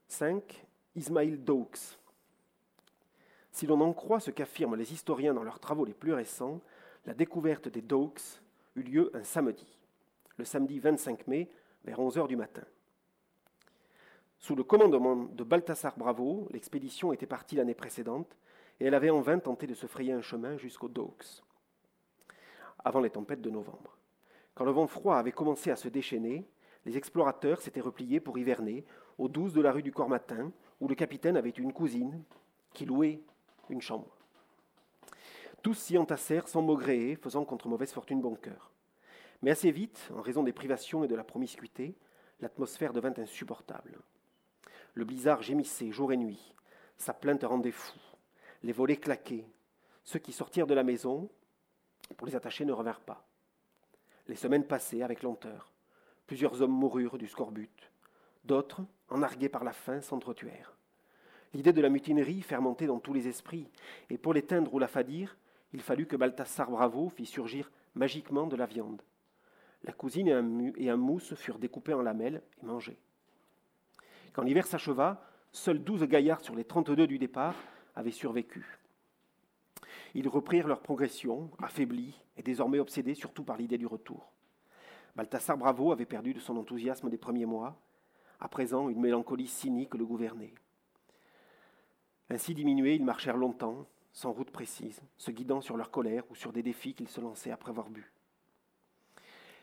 5. 0.08 0.66
Ismail 0.96 1.38
Doaks. 1.38 1.98
Si 3.52 3.68
l'on 3.68 3.82
en 3.82 3.94
croit 3.94 4.20
ce 4.20 4.32
qu'affirment 4.32 4.76
les 4.76 4.94
historiens 4.94 5.34
dans 5.34 5.44
leurs 5.44 5.60
travaux 5.60 5.86
les 5.86 5.94
plus 5.94 6.14
récents, 6.14 6.62
la 7.06 7.14
découverte 7.14 7.68
des 7.68 7.82
Doaks 7.82 8.42
eut 8.76 8.84
lieu 8.84 9.12
un 9.14 9.24
samedi, 9.24 9.78
le 10.38 10.46
samedi 10.46 10.80
25 10.80 11.28
mai, 11.28 11.50
vers 11.84 12.00
11 12.00 12.18
heures 12.18 12.28
du 12.28 12.36
matin. 12.36 12.64
Sous 14.40 14.56
le 14.56 14.64
commandement 14.64 15.16
de 15.16 15.44
Balthasar 15.44 15.98
Bravo, 15.98 16.48
l'expédition 16.52 17.14
était 17.14 17.26
partie 17.26 17.56
l'année 17.56 17.74
précédente 17.74 18.36
et 18.80 18.86
elle 18.86 18.96
avait 18.96 19.10
en 19.10 19.22
vain 19.22 19.40
tenté 19.40 19.68
de 19.68 19.74
se 19.74 19.88
frayer 19.88 20.14
un 20.14 20.22
chemin 20.22 20.58
jusqu'aux 20.58 20.90
Doaks, 20.90 21.44
avant 22.84 23.00
les 23.00 23.10
tempêtes 23.10 23.42
de 23.42 23.50
novembre. 23.50 23.98
Quand 24.56 24.66
le 24.66 24.72
vent 24.72 24.88
froid 24.88 25.18
avait 25.18 25.32
commencé 25.32 25.72
à 25.72 25.76
se 25.76 25.88
déchaîner, 25.88 26.46
les 26.86 26.98
explorateurs 26.98 27.62
s'étaient 27.62 27.82
repliés 27.82 28.20
pour 28.20 28.38
hiverner 28.38 28.86
au 29.18 29.28
12 29.28 29.54
de 29.54 29.62
la 29.62 29.72
rue 29.72 29.84
du 29.84 29.92
Cormatin, 29.92 30.52
où 30.80 30.88
le 30.88 30.96
capitaine 30.96 31.38
avait 31.38 31.50
une 31.50 31.74
cousine 31.74 32.24
qui 32.74 32.86
louait 32.86 33.22
une 33.70 33.82
chambre. 33.82 34.18
Tous 35.62 35.76
s'y 35.76 35.98
entassèrent 35.98 36.48
sans 36.48 36.62
maugréer, 36.62 37.16
faisant 37.16 37.46
contre 37.46 37.70
mauvaise 37.70 37.94
fortune 37.94 38.22
bon 38.22 38.36
cœur. 38.36 38.72
Mais 39.42 39.52
assez 39.52 39.72
vite, 39.72 40.10
en 40.16 40.22
raison 40.22 40.44
des 40.44 40.54
privations 40.54 41.04
et 41.04 41.08
de 41.08 41.16
la 41.16 41.24
promiscuité, 41.24 41.96
l'atmosphère 42.42 42.94
devint 42.94 43.14
insupportable. 43.18 44.00
Le 44.94 45.06
blizzard 45.06 45.42
gémissait 45.42 45.92
jour 45.92 46.12
et 46.12 46.18
nuit, 46.18 46.54
sa 46.98 47.14
plainte 47.14 47.44
rendait 47.44 47.72
fou, 47.72 47.98
les 48.62 48.74
volets 48.74 48.98
claquaient. 48.98 49.48
Ceux 50.04 50.20
qui 50.20 50.34
sortirent 50.34 50.68
de 50.68 50.74
la 50.74 50.84
maison, 50.84 51.30
pour 52.18 52.28
les 52.28 52.36
attacher, 52.36 52.66
ne 52.66 52.74
revinrent 52.74 53.00
pas. 53.00 53.26
Les 54.28 54.36
semaines 54.36 54.66
passaient 54.66 55.04
avec 55.04 55.24
lenteur. 55.24 55.72
Plusieurs 56.28 56.62
hommes 56.62 56.72
moururent 56.72 57.18
du 57.18 57.28
scorbut. 57.28 57.92
D'autres, 58.46 58.82
enargués 59.10 59.50
par 59.50 59.64
la 59.64 59.74
faim, 59.74 60.02
s'entretuèrent. 60.02 60.76
L'idée 61.54 61.74
de 61.74 61.82
la 61.82 61.90
mutinerie 61.90 62.42
fermentait 62.42 62.88
dans 62.88 63.00
tous 63.00 63.14
les 63.14 63.28
esprits, 63.28 63.70
et 64.10 64.18
pour 64.18 64.34
l'éteindre 64.34 64.74
ou 64.74 64.80
la 64.80 64.88
fadir, 64.88 65.38
il 65.74 65.82
fallut 65.82 66.08
que 66.08 66.16
Balthasar 66.16 66.70
Bravo 66.70 67.10
fît 67.10 67.26
surgir 67.26 67.72
magiquement 67.96 68.48
de 68.48 68.56
la 68.56 68.66
viande. 68.66 69.02
La 69.84 69.94
cousine 69.94 70.28
et 70.28 70.34
un, 70.34 70.72
et 70.78 70.90
un 70.90 70.98
mousse 70.98 71.36
furent 71.36 71.60
découpés 71.60 71.94
en 71.94 72.02
lamelles 72.02 72.42
et 72.62 72.66
mangés. 72.66 73.00
Quand 74.32 74.44
l'hiver 74.44 74.66
s'acheva, 74.66 75.28
seuls 75.52 75.84
douze 75.84 76.04
gaillards 76.04 76.44
sur 76.44 76.56
les 76.56 76.64
trente-deux 76.64 77.08
du 77.08 77.20
départ 77.20 77.56
avaient 77.96 78.12
survécu. 78.12 78.80
Ils 80.14 80.28
reprirent 80.28 80.68
leur 80.68 80.82
progression, 80.82 81.50
affaiblis 81.62 82.22
et 82.38 82.44
désormais 82.44 82.80
obsédés 82.80 83.16
surtout 83.16 83.44
par 83.44 83.58
l'idée 83.58 83.78
du 83.78 83.88
retour. 83.88 84.32
Balthasar 85.16 85.58
Bravo 85.58 85.92
avait 85.92 86.06
perdu 86.06 86.34
de 86.34 86.40
son 86.40 86.58
enthousiasme 86.58 87.10
des 87.10 87.18
premiers 87.18 87.46
mois. 87.46 87.80
À 88.40 88.48
présent, 88.48 88.90
une 88.90 89.00
mélancolie 89.00 89.48
cynique 89.48 89.96
le 89.96 90.06
gouvernait. 90.06 90.54
Ainsi 92.30 92.54
diminués, 92.54 92.96
ils 92.96 93.06
marchèrent 93.06 93.38
longtemps, 93.38 93.88
sans 94.12 94.32
route 94.32 94.52
précise, 94.52 95.02
se 95.18 95.32
guidant 95.32 95.62
sur 95.62 95.78
leur 95.78 95.92
colère 95.92 96.24
ou 96.30 96.36
sur 96.36 96.54
des 96.54 96.64
défis 96.64 96.94
qu'ils 96.94 97.10
se 97.10 97.22
lançaient 97.22 97.52
après 97.52 97.70
avoir 97.70 97.90
bu. 97.90 98.12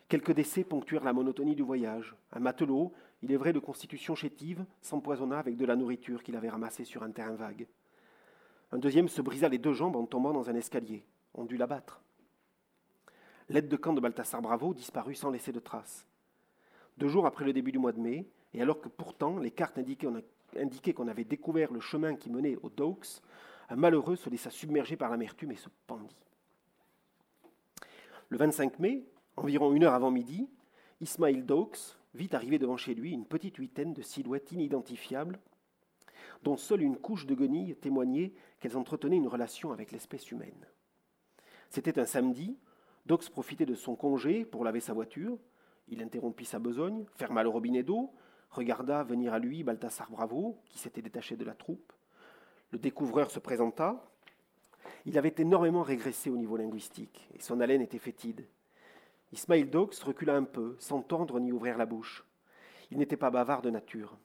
Quelques 0.08 0.32
décès 0.32 0.64
ponctuèrent 0.64 1.04
la 1.04 1.12
monotonie 1.12 1.54
du 1.54 1.62
voyage. 1.62 2.16
Un 2.32 2.40
matelot, 2.40 2.92
il 3.22 3.30
est 3.30 3.36
vrai 3.36 3.52
de 3.52 3.60
constitution 3.60 4.16
chétive, 4.16 4.64
s'empoisonna 4.82 5.38
avec 5.38 5.56
de 5.56 5.64
la 5.64 5.76
nourriture 5.76 6.24
qu'il 6.24 6.34
avait 6.34 6.48
ramassée 6.48 6.84
sur 6.84 7.04
un 7.04 7.12
terrain 7.12 7.34
vague. 7.34 7.68
Un 8.72 8.78
deuxième 8.78 9.08
se 9.08 9.22
brisa 9.22 9.48
les 9.48 9.58
deux 9.58 9.72
jambes 9.72 9.96
en 9.96 10.06
tombant 10.06 10.32
dans 10.32 10.48
un 10.48 10.54
escalier. 10.54 11.04
On 11.34 11.44
dut 11.44 11.56
l'abattre. 11.56 12.02
L'aide 13.48 13.68
de 13.68 13.76
camp 13.76 13.92
de 13.92 14.00
Balthasar 14.00 14.40
Bravo 14.40 14.74
disparut 14.74 15.16
sans 15.16 15.30
laisser 15.30 15.50
de 15.50 15.58
traces. 15.58 16.06
Deux 16.98 17.08
jours 17.08 17.26
après 17.26 17.44
le 17.44 17.52
début 17.52 17.72
du 17.72 17.78
mois 17.78 17.92
de 17.92 18.00
mai, 18.00 18.26
et 18.54 18.62
alors 18.62 18.80
que 18.80 18.88
pourtant 18.88 19.38
les 19.38 19.50
cartes 19.50 19.78
indiquaient 19.78 20.92
qu'on 20.92 21.08
avait 21.08 21.24
découvert 21.24 21.72
le 21.72 21.80
chemin 21.80 22.14
qui 22.14 22.30
menait 22.30 22.56
aux 22.62 22.70
Dokes, 22.70 23.22
un 23.68 23.76
malheureux 23.76 24.16
se 24.16 24.30
laissa 24.30 24.50
submerger 24.50 24.96
par 24.96 25.10
l'amertume 25.10 25.52
et 25.52 25.56
se 25.56 25.68
pendit. 25.86 26.16
Le 28.28 28.38
25 28.38 28.78
mai, 28.78 29.04
environ 29.36 29.72
une 29.72 29.84
heure 29.84 29.94
avant 29.94 30.10
midi, 30.10 30.48
Ismail 31.00 31.42
Dokes 31.42 31.96
vit 32.14 32.28
arriver 32.32 32.58
devant 32.58 32.76
chez 32.76 32.94
lui 32.94 33.12
une 33.12 33.26
petite 33.26 33.56
huitaine 33.56 33.94
de 33.94 34.02
silhouettes 34.02 34.52
inidentifiables, 34.52 35.38
dont 36.42 36.56
seule 36.56 36.82
une 36.82 36.96
couche 36.96 37.26
de 37.26 37.34
guenilles 37.34 37.76
témoignait 37.76 38.32
qu'elles 38.58 38.76
entretenaient 38.76 39.16
une 39.16 39.28
relation 39.28 39.72
avec 39.72 39.92
l'espèce 39.92 40.30
humaine. 40.30 40.66
C'était 41.68 41.98
un 41.98 42.04
samedi, 42.04 42.58
Dox 43.06 43.28
profitait 43.28 43.66
de 43.66 43.74
son 43.74 43.96
congé 43.96 44.44
pour 44.44 44.64
laver 44.64 44.80
sa 44.80 44.92
voiture. 44.92 45.38
Il 45.88 46.02
interrompit 46.02 46.44
sa 46.44 46.58
besogne, 46.58 47.04
ferma 47.16 47.42
le 47.42 47.48
robinet 47.48 47.82
d'eau, 47.82 48.12
regarda 48.50 49.02
venir 49.02 49.32
à 49.32 49.38
lui 49.38 49.64
Balthasar 49.64 50.10
Bravo, 50.10 50.60
qui 50.66 50.78
s'était 50.78 51.02
détaché 51.02 51.36
de 51.36 51.44
la 51.44 51.54
troupe. 51.54 51.92
Le 52.70 52.78
découvreur 52.78 53.30
se 53.30 53.38
présenta. 53.38 54.08
Il 55.06 55.18
avait 55.18 55.34
énormément 55.38 55.82
régressé 55.82 56.30
au 56.30 56.36
niveau 56.36 56.56
linguistique, 56.56 57.28
et 57.34 57.40
son 57.40 57.60
haleine 57.60 57.82
était 57.82 57.98
fétide. 57.98 58.46
Ismail 59.32 59.64
Dox 59.64 60.02
recula 60.02 60.36
un 60.36 60.44
peu, 60.44 60.76
sans 60.78 61.02
tendre 61.02 61.40
ni 61.40 61.52
ouvrir 61.52 61.78
la 61.78 61.86
bouche. 61.86 62.24
Il 62.90 62.98
n'était 62.98 63.16
pas 63.16 63.30
bavard 63.30 63.62
de 63.62 63.70
nature. 63.70 64.18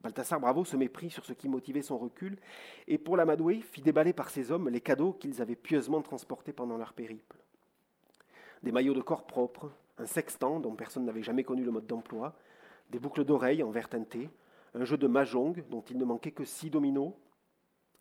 Balthasar 0.00 0.38
Bravo 0.38 0.64
se 0.64 0.76
méprit 0.76 1.10
sur 1.10 1.24
ce 1.24 1.32
qui 1.32 1.48
motivait 1.48 1.82
son 1.82 1.98
recul, 1.98 2.38
et 2.86 2.98
pour 2.98 3.16
l'amadouer, 3.16 3.60
fit 3.60 3.82
déballer 3.82 4.12
par 4.12 4.30
ses 4.30 4.52
hommes 4.52 4.68
les 4.68 4.80
cadeaux 4.80 5.12
qu'ils 5.12 5.42
avaient 5.42 5.56
pieusement 5.56 6.02
transportés 6.02 6.52
pendant 6.52 6.76
leur 6.76 6.92
périple. 6.92 7.36
Des 8.62 8.72
maillots 8.72 8.94
de 8.94 9.00
corps 9.00 9.26
propres, 9.26 9.72
un 9.98 10.06
sextant 10.06 10.60
dont 10.60 10.74
personne 10.74 11.04
n'avait 11.04 11.22
jamais 11.22 11.44
connu 11.44 11.64
le 11.64 11.72
mode 11.72 11.86
d'emploi, 11.86 12.36
des 12.90 12.98
boucles 12.98 13.24
d'oreilles 13.24 13.62
en 13.62 13.70
verre 13.70 13.88
teinté, 13.88 14.30
un 14.74 14.84
jeu 14.84 14.96
de 14.96 15.06
mahjong 15.06 15.64
dont 15.68 15.82
il 15.82 15.98
ne 15.98 16.04
manquait 16.04 16.30
que 16.30 16.44
six 16.44 16.70
dominos, 16.70 17.12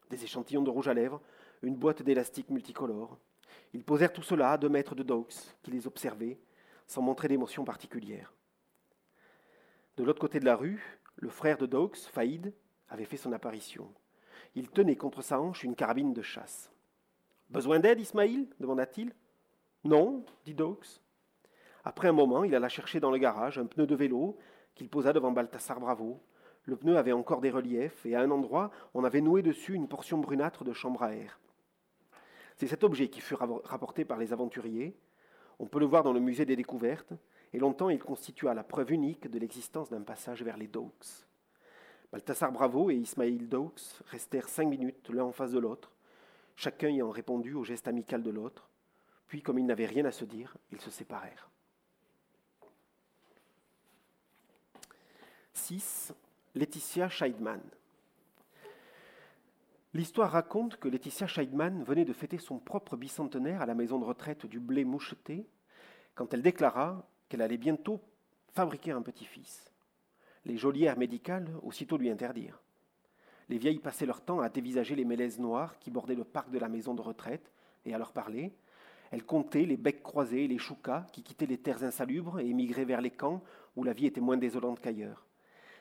des 0.09 0.23
échantillons 0.23 0.63
de 0.63 0.69
rouge 0.69 0.87
à 0.87 0.93
lèvres, 0.93 1.21
une 1.63 1.75
boîte 1.75 2.03
d'élastique 2.03 2.49
multicolore. 2.49 3.17
Ils 3.73 3.83
posèrent 3.83 4.13
tout 4.13 4.21
cela 4.21 4.51
à 4.51 4.57
deux 4.57 4.69
mètres 4.69 4.95
de 4.95 5.03
Dox, 5.03 5.55
qui 5.63 5.71
les 5.71 5.87
observait, 5.87 6.37
sans 6.85 7.01
montrer 7.01 7.27
d'émotion 7.27 7.65
particulière. 7.65 8.33
De 9.97 10.03
l'autre 10.03 10.21
côté 10.21 10.39
de 10.39 10.45
la 10.45 10.55
rue, 10.55 10.99
le 11.17 11.29
frère 11.29 11.57
de 11.57 11.65
Dox, 11.65 12.05
Faïd, 12.05 12.53
avait 12.89 13.05
fait 13.05 13.17
son 13.17 13.33
apparition. 13.33 13.91
Il 14.55 14.69
tenait 14.69 14.95
contre 14.95 15.21
sa 15.21 15.41
hanche 15.41 15.63
une 15.63 15.75
carabine 15.75 16.13
de 16.13 16.21
chasse. 16.21 16.71
Besoin 17.50 17.79
d'aide, 17.79 18.00
Ismaïl? 18.00 18.47
demanda-t-il. 18.59 19.13
Non, 19.83 20.25
dit 20.45 20.53
Dox. 20.53 21.01
Après 21.83 22.07
un 22.07 22.13
moment, 22.13 22.43
il 22.43 22.55
alla 22.55 22.69
chercher 22.69 23.00
dans 23.00 23.12
le 23.12 23.17
garage 23.17 23.57
un 23.57 23.65
pneu 23.65 23.88
de 23.88 23.95
vélo 23.95 24.38
qu'il 24.75 24.89
posa 24.89 25.12
devant 25.12 25.31
Balthasar 25.31 25.79
Bravo. 25.79 26.21
Le 26.63 26.75
pneu 26.75 26.97
avait 26.97 27.13
encore 27.13 27.41
des 27.41 27.50
reliefs 27.50 28.05
et 28.05 28.15
à 28.15 28.21
un 28.21 28.31
endroit, 28.31 28.71
on 28.93 29.03
avait 29.03 29.21
noué 29.21 29.41
dessus 29.41 29.74
une 29.74 29.88
portion 29.88 30.17
brunâtre 30.17 30.63
de 30.63 30.74
chambre 30.74 31.03
à 31.03 31.15
air. 31.15 31.39
C'est 32.55 32.67
cet 32.67 32.83
objet 32.83 33.07
qui 33.07 33.21
fut 33.21 33.36
rapporté 33.36 34.03
par 34.03 34.17
les 34.17 34.33
aventuriers. 34.33 34.97
On 35.59 35.67
peut 35.67 35.79
le 35.79 35.86
voir 35.86 36.03
dans 36.03 36.13
le 36.13 36.19
musée 36.19 36.45
des 36.45 36.55
découvertes, 36.55 37.13
et 37.57 37.59
longtemps 37.59 37.89
il 37.89 37.97
constitua 37.97 38.53
la 38.53 38.63
preuve 38.63 38.91
unique 38.91 39.27
de 39.31 39.39
l'existence 39.39 39.89
d'un 39.89 40.03
passage 40.03 40.43
vers 40.43 40.57
les 40.57 40.67
Dokes. 40.67 41.25
Balthasar 42.11 42.51
Bravo 42.51 42.91
et 42.91 42.95
Ismail 42.95 43.47
Dokes 43.47 44.03
restèrent 44.11 44.47
cinq 44.47 44.67
minutes 44.67 45.09
l'un 45.09 45.23
en 45.23 45.31
face 45.31 45.53
de 45.53 45.57
l'autre, 45.57 45.91
chacun 46.55 46.89
ayant 46.89 47.09
répondu 47.09 47.55
au 47.55 47.63
geste 47.63 47.87
amical 47.87 48.21
de 48.21 48.29
l'autre, 48.29 48.69
puis 49.25 49.41
comme 49.41 49.57
ils 49.57 49.65
n'avaient 49.65 49.87
rien 49.87 50.05
à 50.05 50.11
se 50.11 50.23
dire, 50.23 50.55
ils 50.71 50.79
se 50.79 50.91
séparèrent. 50.91 51.49
6. 55.53 56.13
Laetitia 56.53 57.09
Scheidman. 57.09 57.63
L'histoire 59.95 60.29
raconte 60.29 60.77
que 60.77 60.89
Laetitia 60.89 61.25
Scheidman 61.25 61.83
venait 61.83 62.05
de 62.05 62.13
fêter 62.13 62.37
son 62.37 62.59
propre 62.59 62.95
bicentenaire 62.95 63.63
à 63.63 63.65
la 63.65 63.73
maison 63.73 63.97
de 63.97 64.05
retraite 64.05 64.45
du 64.45 64.59
blé 64.59 64.85
moucheté 64.85 65.49
quand 66.13 66.31
elle 66.35 66.43
déclara 66.43 67.09
qu'elle 67.29 67.41
allait 67.41 67.57
bientôt 67.57 68.01
fabriquer 68.53 68.91
un 68.91 69.01
petit-fils. 69.01 69.72
Les 70.46 70.57
geôlières 70.57 70.98
médicales 70.98 71.48
aussitôt 71.63 71.98
lui 71.98 72.10
interdirent. 72.10 72.62
Les 73.50 73.57
vieilles 73.57 73.79
passaient 73.79 74.05
leur 74.05 74.22
temps 74.22 74.39
à 74.39 74.50
dévisager 74.50 74.96
les 74.96 75.05
mélèzes 75.05 75.39
noires 75.39 75.77
qui 75.79 75.91
bordaient 75.91 76.15
le 76.15 76.24
parc 76.24 76.50
de 76.51 76.60
la 76.60 76.69
maison 76.69 76.93
de 76.93 77.01
retraite 77.01 77.51
et 77.86 77.93
à 77.93 77.98
leur 77.98 78.12
parler. 78.12 78.53
Elles 79.12 79.24
comptaient 79.24 79.65
les 79.65 79.77
becs 79.77 80.03
croisés 80.03 80.46
et 80.46 80.48
les 80.48 80.57
choucas 80.57 81.07
qui 81.13 81.24
quittaient 81.24 81.46
les 81.46 81.57
terres 81.57 81.84
insalubres 81.84 82.39
et 82.39 82.48
émigraient 82.48 82.86
vers 82.86 83.01
les 83.01 83.12
camps 83.12 83.41
où 83.75 83.84
la 83.84 83.93
vie 83.93 84.05
était 84.05 84.22
moins 84.22 84.38
désolante 84.38 84.81
qu'ailleurs. 84.81 85.25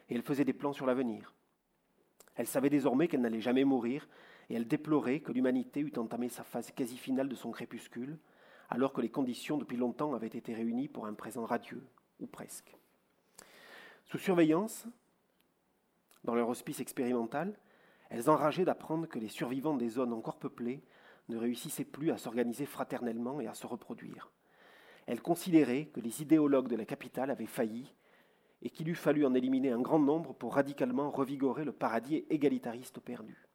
Et 0.09 0.15
elles 0.15 0.23
faisaient 0.23 0.45
des 0.45 0.53
plans 0.53 0.73
sur 0.73 0.87
l'avenir. 0.87 1.35
Elle 2.37 2.47
savait 2.47 2.71
désormais 2.71 3.09
qu'elle 3.09 3.23
n'allait 3.23 3.41
jamais 3.41 3.65
mourir, 3.65 4.07
et 4.49 4.55
elle 4.55 4.69
déplorait 4.69 5.21
que 5.21 5.33
l'humanité 5.33 5.81
eût 5.81 5.93
entamé 5.97 6.29
sa 6.29 6.45
phase 6.45 6.71
quasi 6.71 6.97
finale 6.97 7.29
de 7.29 7.35
son 7.35 7.50
crépuscule, 7.50 8.19
alors 8.70 8.92
que 8.92 9.00
les 9.00 9.11
conditions 9.11 9.58
depuis 9.58 9.76
longtemps 9.76 10.14
avaient 10.14 10.26
été 10.26 10.54
réunies 10.54 10.88
pour 10.88 11.06
un 11.06 11.14
présent 11.14 11.44
radieux, 11.44 11.87
ou 12.20 12.26
presque. 12.26 12.76
Sous 14.06 14.18
surveillance, 14.18 14.87
dans 16.25 16.35
leur 16.35 16.49
hospice 16.49 16.80
expérimental, 16.80 17.58
elles 18.11 18.30
enrageaient 18.30 18.64
d'apprendre 18.64 19.06
que 19.06 19.18
les 19.18 19.28
survivants 19.28 19.76
des 19.76 19.88
zones 19.88 20.12
encore 20.12 20.38
peuplées 20.38 20.82
ne 21.28 21.37
réussissaient 21.37 21.85
plus 21.85 22.11
à 22.11 22.18
s'organiser 22.18 22.66
fraternellement 22.66 23.40
et 23.40 23.46
à 23.46 23.54
se 23.54 23.66
reproduire. 23.66 24.30
Elles 25.06 25.23
considéraient 25.23 25.87
que 25.87 26.00
les 26.00 26.23
idéologues 26.23 26.68
de 26.68 26.76
la 26.76 26.85
capitale 26.85 27.30
avaient 27.30 27.46
failli 27.46 27.92
et 28.62 28.70
qu'il 28.70 28.88
eût 28.88 28.94
fallu 28.94 29.25
en 29.26 29.35
éliminer 29.35 29.70
un 29.70 29.80
grand 29.80 29.99
nombre 29.99 30.35
pour 30.35 30.54
radicalement 30.54 31.11
revigorer 31.11 31.64
le 31.64 31.73
paradis 31.73 32.25
égalitariste 32.30 33.00
perdu. 33.00 33.46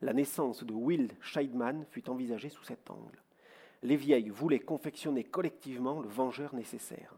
La 0.00 0.12
naissance 0.12 0.64
de 0.64 0.72
Will 0.72 1.10
Scheidman 1.20 1.86
fut 1.90 2.10
envisagée 2.10 2.48
sous 2.48 2.64
cet 2.64 2.90
angle. 2.90 3.22
Les 3.82 3.96
vieilles 3.96 4.28
voulaient 4.28 4.60
confectionner 4.60 5.24
collectivement 5.24 6.00
le 6.00 6.08
vengeur 6.08 6.54
nécessaire. 6.54 7.16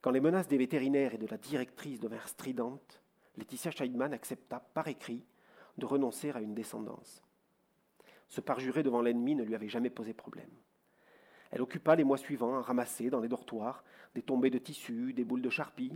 Quand 0.00 0.12
les 0.12 0.20
menaces 0.20 0.48
des 0.48 0.58
vétérinaires 0.58 1.14
et 1.14 1.18
de 1.18 1.26
la 1.26 1.38
directrice 1.38 1.98
devinrent 1.98 2.28
stridentes, 2.28 3.02
Laetitia 3.36 3.70
Scheidman 3.70 4.12
accepta 4.12 4.60
par 4.60 4.86
écrit 4.88 5.24
de 5.76 5.86
renoncer 5.86 6.30
à 6.30 6.40
une 6.40 6.54
descendance. 6.54 7.22
Se 8.28 8.40
parjurer 8.40 8.82
devant 8.82 9.02
l'ennemi 9.02 9.34
ne 9.34 9.42
lui 9.42 9.54
avait 9.54 9.68
jamais 9.68 9.90
posé 9.90 10.12
problème. 10.12 10.50
Elle 11.50 11.62
occupa 11.62 11.96
les 11.96 12.04
mois 12.04 12.18
suivants 12.18 12.56
à 12.56 12.62
ramasser 12.62 13.10
dans 13.10 13.20
les 13.20 13.28
dortoirs 13.28 13.82
des 14.14 14.22
tombées 14.22 14.50
de 14.50 14.58
tissus, 14.58 15.12
des 15.14 15.24
boules 15.24 15.42
de 15.42 15.50
charpie. 15.50 15.92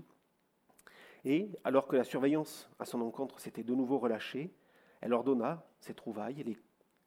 Et, 1.25 1.51
alors 1.63 1.87
que 1.87 1.97
la 1.97 2.05
surveillance 2.05 2.71
à 2.79 2.85
son 2.85 3.01
encontre 3.03 3.39
s'était 3.39 3.63
de 3.63 3.75
nouveau 3.75 3.99
relâchée, 3.99 4.53
elle 5.01 5.13
ordonna 5.13 5.65
ses 5.81 5.95
trouvailles, 5.95 6.43
les, 6.43 6.57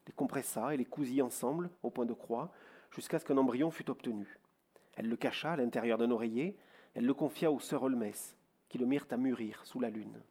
les 0.06 0.12
compressa 0.12 0.74
et 0.74 0.76
les 0.76 0.84
cousit 0.84 1.22
ensemble 1.22 1.70
au 1.82 1.90
point 1.90 2.06
de 2.06 2.12
croix 2.12 2.52
jusqu'à 2.90 3.18
ce 3.18 3.24
qu'un 3.24 3.36
embryon 3.36 3.70
fût 3.70 3.90
obtenu. 3.90 4.38
Elle 4.94 5.08
le 5.08 5.16
cacha 5.16 5.52
à 5.52 5.56
l'intérieur 5.56 5.98
d'un 5.98 6.10
oreiller, 6.10 6.56
elle 6.94 7.04
le 7.04 7.14
confia 7.14 7.50
aux 7.50 7.60
sœurs 7.60 7.82
Holmes, 7.82 8.12
qui 8.68 8.78
le 8.78 8.86
mirent 8.86 9.06
à 9.10 9.16
mûrir 9.16 9.64
sous 9.64 9.80
la 9.80 9.90
lune. 9.90 10.22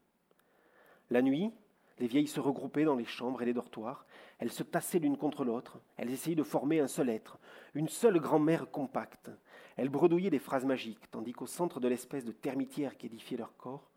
La 1.11 1.21
nuit, 1.21 1.51
les 1.99 2.07
vieilles 2.07 2.27
se 2.27 2.39
regroupaient 2.39 2.83
dans 2.83 2.95
les 2.95 3.05
chambres 3.05 3.41
et 3.41 3.45
les 3.45 3.53
dortoirs. 3.53 4.05
Elles 4.39 4.51
se 4.51 4.63
tassaient 4.63 4.99
l'une 4.99 5.17
contre 5.17 5.45
l'autre. 5.45 5.79
Elles 5.95 6.11
essayaient 6.11 6.35
de 6.35 6.43
former 6.43 6.79
un 6.79 6.87
seul 6.87 7.09
être, 7.09 7.37
une 7.73 7.87
seule 7.87 8.19
grand-mère 8.19 8.69
compacte. 8.69 9.29
Elles 9.77 9.89
bredouillaient 9.89 10.29
des 10.29 10.39
phrases 10.39 10.65
magiques, 10.65 11.09
tandis 11.11 11.31
qu'au 11.31 11.47
centre 11.47 11.79
de 11.79 11.87
l'espèce 11.87 12.25
de 12.25 12.31
termitière 12.31 12.97
qui 12.97 13.05
édifiait 13.05 13.37
leur 13.37 13.55
corps, 13.55 13.89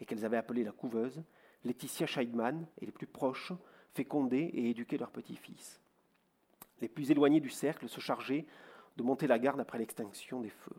et 0.00 0.04
qu'elles 0.04 0.24
avaient 0.24 0.36
appelée 0.36 0.64
la 0.64 0.72
couveuse, 0.72 1.22
Laetitia 1.64 2.06
Scheidman 2.06 2.66
et 2.80 2.86
les 2.86 2.92
plus 2.92 3.06
proches 3.06 3.52
fécondaient 3.94 4.50
et 4.52 4.70
éduquaient 4.70 4.98
leurs 4.98 5.10
petits-fils. 5.10 5.80
Les 6.80 6.88
plus 6.88 7.10
éloignés 7.10 7.40
du 7.40 7.50
cercle 7.50 7.88
se 7.88 8.00
chargeaient 8.00 8.44
de 8.96 9.02
monter 9.02 9.26
la 9.26 9.38
garde 9.38 9.60
après 9.60 9.78
l'extinction 9.78 10.40
des 10.40 10.50
feux. 10.50 10.76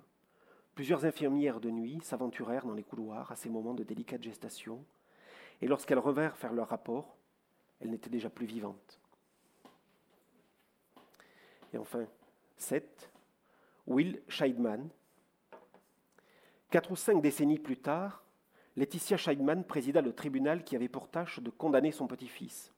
Plusieurs 0.76 1.06
infirmières 1.06 1.60
de 1.60 1.70
nuit 1.70 2.00
s'aventurèrent 2.04 2.66
dans 2.66 2.74
les 2.74 2.84
couloirs 2.84 3.32
à 3.32 3.36
ces 3.36 3.50
moments 3.50 3.74
de 3.74 3.84
délicate 3.84 4.22
gestation, 4.22 4.84
et 5.62 5.68
lorsqu'elles 5.68 6.00
revinrent 6.00 6.38
faire 6.38 6.54
leur 6.54 6.68
rapport, 6.68 7.16
elles 7.80 7.90
n'étaient 7.90 8.10
déjà 8.10 8.30
plus 8.30 8.46
vivantes. 8.46 9.00
Et 11.74 11.78
enfin, 11.78 12.06
7. 12.58 13.10
Will 13.88 14.22
Scheidman. 14.28 14.90
Quatre 16.70 16.92
ou 16.92 16.96
cinq 16.96 17.22
décennies 17.22 17.60
plus 17.60 17.78
tard, 17.78 18.24
Laetitia 18.76 19.16
Scheidman 19.16 19.64
présida 19.64 20.02
le 20.02 20.14
tribunal 20.14 20.64
qui 20.64 20.76
avait 20.76 20.90
pour 20.90 21.10
tâche 21.10 21.40
de 21.40 21.50
condamner 21.50 21.92
son 21.92 22.08
petit-fils. 22.08 22.75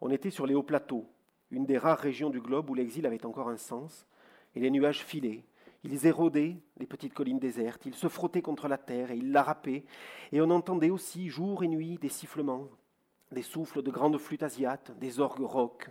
On 0.00 0.10
était 0.10 0.30
sur 0.30 0.46
les 0.46 0.54
hauts 0.54 0.62
plateaux, 0.62 1.06
une 1.50 1.66
des 1.66 1.78
rares 1.78 1.98
régions 1.98 2.30
du 2.30 2.40
globe 2.40 2.70
où 2.70 2.74
l'exil 2.74 3.06
avait 3.06 3.26
encore 3.26 3.48
un 3.48 3.56
sens, 3.56 4.06
et 4.54 4.60
les 4.60 4.70
nuages 4.70 5.04
filaient, 5.04 5.44
ils 5.82 6.06
érodaient 6.06 6.58
les 6.76 6.86
petites 6.86 7.14
collines 7.14 7.38
désertes, 7.38 7.86
ils 7.86 7.94
se 7.94 8.08
frottaient 8.08 8.42
contre 8.42 8.68
la 8.68 8.76
terre 8.76 9.10
et 9.10 9.16
ils 9.16 9.32
la 9.32 9.42
râpaient, 9.42 9.84
et 10.32 10.40
on 10.40 10.50
entendait 10.50 10.90
aussi 10.90 11.28
jour 11.28 11.64
et 11.64 11.68
nuit 11.68 11.98
des 11.98 12.08
sifflements, 12.08 12.68
des 13.32 13.42
souffles 13.42 13.82
de 13.82 13.90
grandes 13.90 14.18
flûtes 14.18 14.42
asiates, 14.42 14.92
des 14.98 15.20
orgues 15.20 15.40
rocs. 15.40 15.88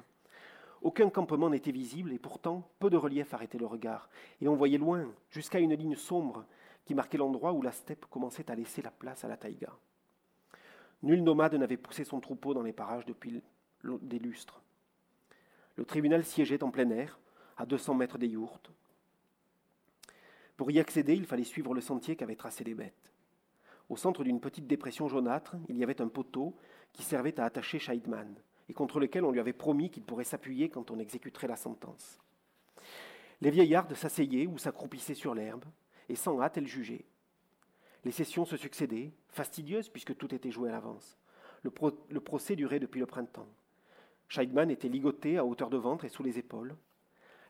Aucun 0.82 1.10
campement 1.10 1.50
n'était 1.50 1.72
visible 1.72 2.14
et 2.14 2.20
pourtant 2.20 2.70
peu 2.80 2.90
de 2.90 2.98
relief 2.98 3.34
arrêtait 3.34 3.58
le 3.58 3.66
regard, 3.66 4.10
et 4.42 4.48
on 4.48 4.56
voyait 4.56 4.78
loin, 4.78 5.12
jusqu'à 5.30 5.60
une 5.60 5.74
ligne 5.74 5.96
sombre 5.96 6.46
qui 6.86 6.94
marquait 6.94 7.18
l'endroit 7.18 7.54
où 7.54 7.62
la 7.62 7.72
steppe 7.72 8.06
commençait 8.06 8.50
à 8.50 8.56
laisser 8.56 8.82
la 8.82 8.92
place 8.92 9.26
à 9.26 9.28
la 9.28 9.38
taïga. 9.38 9.74
Nul 11.02 11.24
nomade 11.24 11.56
n'avait 11.56 11.78
poussé 11.78 12.04
son 12.04 12.20
troupeau 12.20 12.54
dans 12.54 12.62
les 12.62 12.74
parages 12.74 13.06
depuis 13.06 13.42
des 13.84 14.20
lustres. 14.20 14.62
Le 15.76 15.86
tribunal 15.86 16.26
siégeait 16.26 16.64
en 16.64 16.72
plein 16.72 16.90
air, 16.90 17.20
à 17.58 17.66
200 17.66 17.94
mètres 17.96 18.18
des 18.18 18.28
yourtes. 18.28 18.72
Pour 20.58 20.72
y 20.72 20.80
accéder, 20.80 21.14
il 21.16 21.26
fallait 21.26 21.44
suivre 21.44 21.74
le 21.74 21.82
sentier 21.82 22.16
qu'avaient 22.16 22.36
tracé 22.36 22.64
les 22.64 22.74
bêtes. 22.74 23.12
Au 23.90 23.98
centre 23.98 24.24
d'une 24.24 24.40
petite 24.40 24.68
dépression 24.68 25.08
jaunâtre, 25.08 25.56
il 25.68 25.78
y 25.78 25.84
avait 25.84 26.02
un 26.02 26.08
poteau 26.08 26.56
qui 26.94 27.04
servait 27.04 27.40
à 27.40 27.46
attacher 27.46 27.80
Scheidman 27.80 28.36
et 28.70 28.74
contre 28.74 29.00
lequel 29.00 29.26
on 29.26 29.32
lui 29.32 29.40
avait 29.40 29.54
promis 29.54 29.90
qu'il 29.90 30.04
pourrait 30.04 30.24
s'appuyer 30.24 30.70
quand 30.70 30.92
on 30.92 31.00
exécuterait 31.00 31.48
la 31.48 31.56
sentence. 31.56 32.20
Les 33.42 33.52
vieillardes 33.52 33.96
s'asseyaient 33.96 34.48
ou 34.48 34.58
s'accroupissaient 34.58 35.16
sur 35.16 35.34
l'herbe, 35.34 35.66
et 36.08 36.16
sans 36.16 36.40
hâte 36.42 36.58
elles 36.58 36.68
jugeaient. 36.68 37.06
Les 38.06 38.12
sessions 38.12 38.46
se 38.46 38.58
succédaient, 38.58 39.12
fastidieuses 39.30 39.90
puisque 39.90 40.16
tout 40.16 40.34
était 40.34 40.52
joué 40.52 40.70
à 40.70 40.74
l'avance. 40.74 41.18
Le, 41.64 41.72
le, 42.10 42.20
procès 42.20 42.56
durait 42.56 42.80
depuis 42.80 43.00
le 43.00 43.06
printemps. 43.06 43.50
Scheidman 44.30 44.70
était 44.70 44.88
ligoté 44.88 45.38
à 45.38 45.46
hauteur 45.46 45.70
de 45.70 45.78
ventre 45.78 46.06
et 46.06 46.10
sous 46.10 46.24
les 46.24 46.38
épaules. 46.38 46.76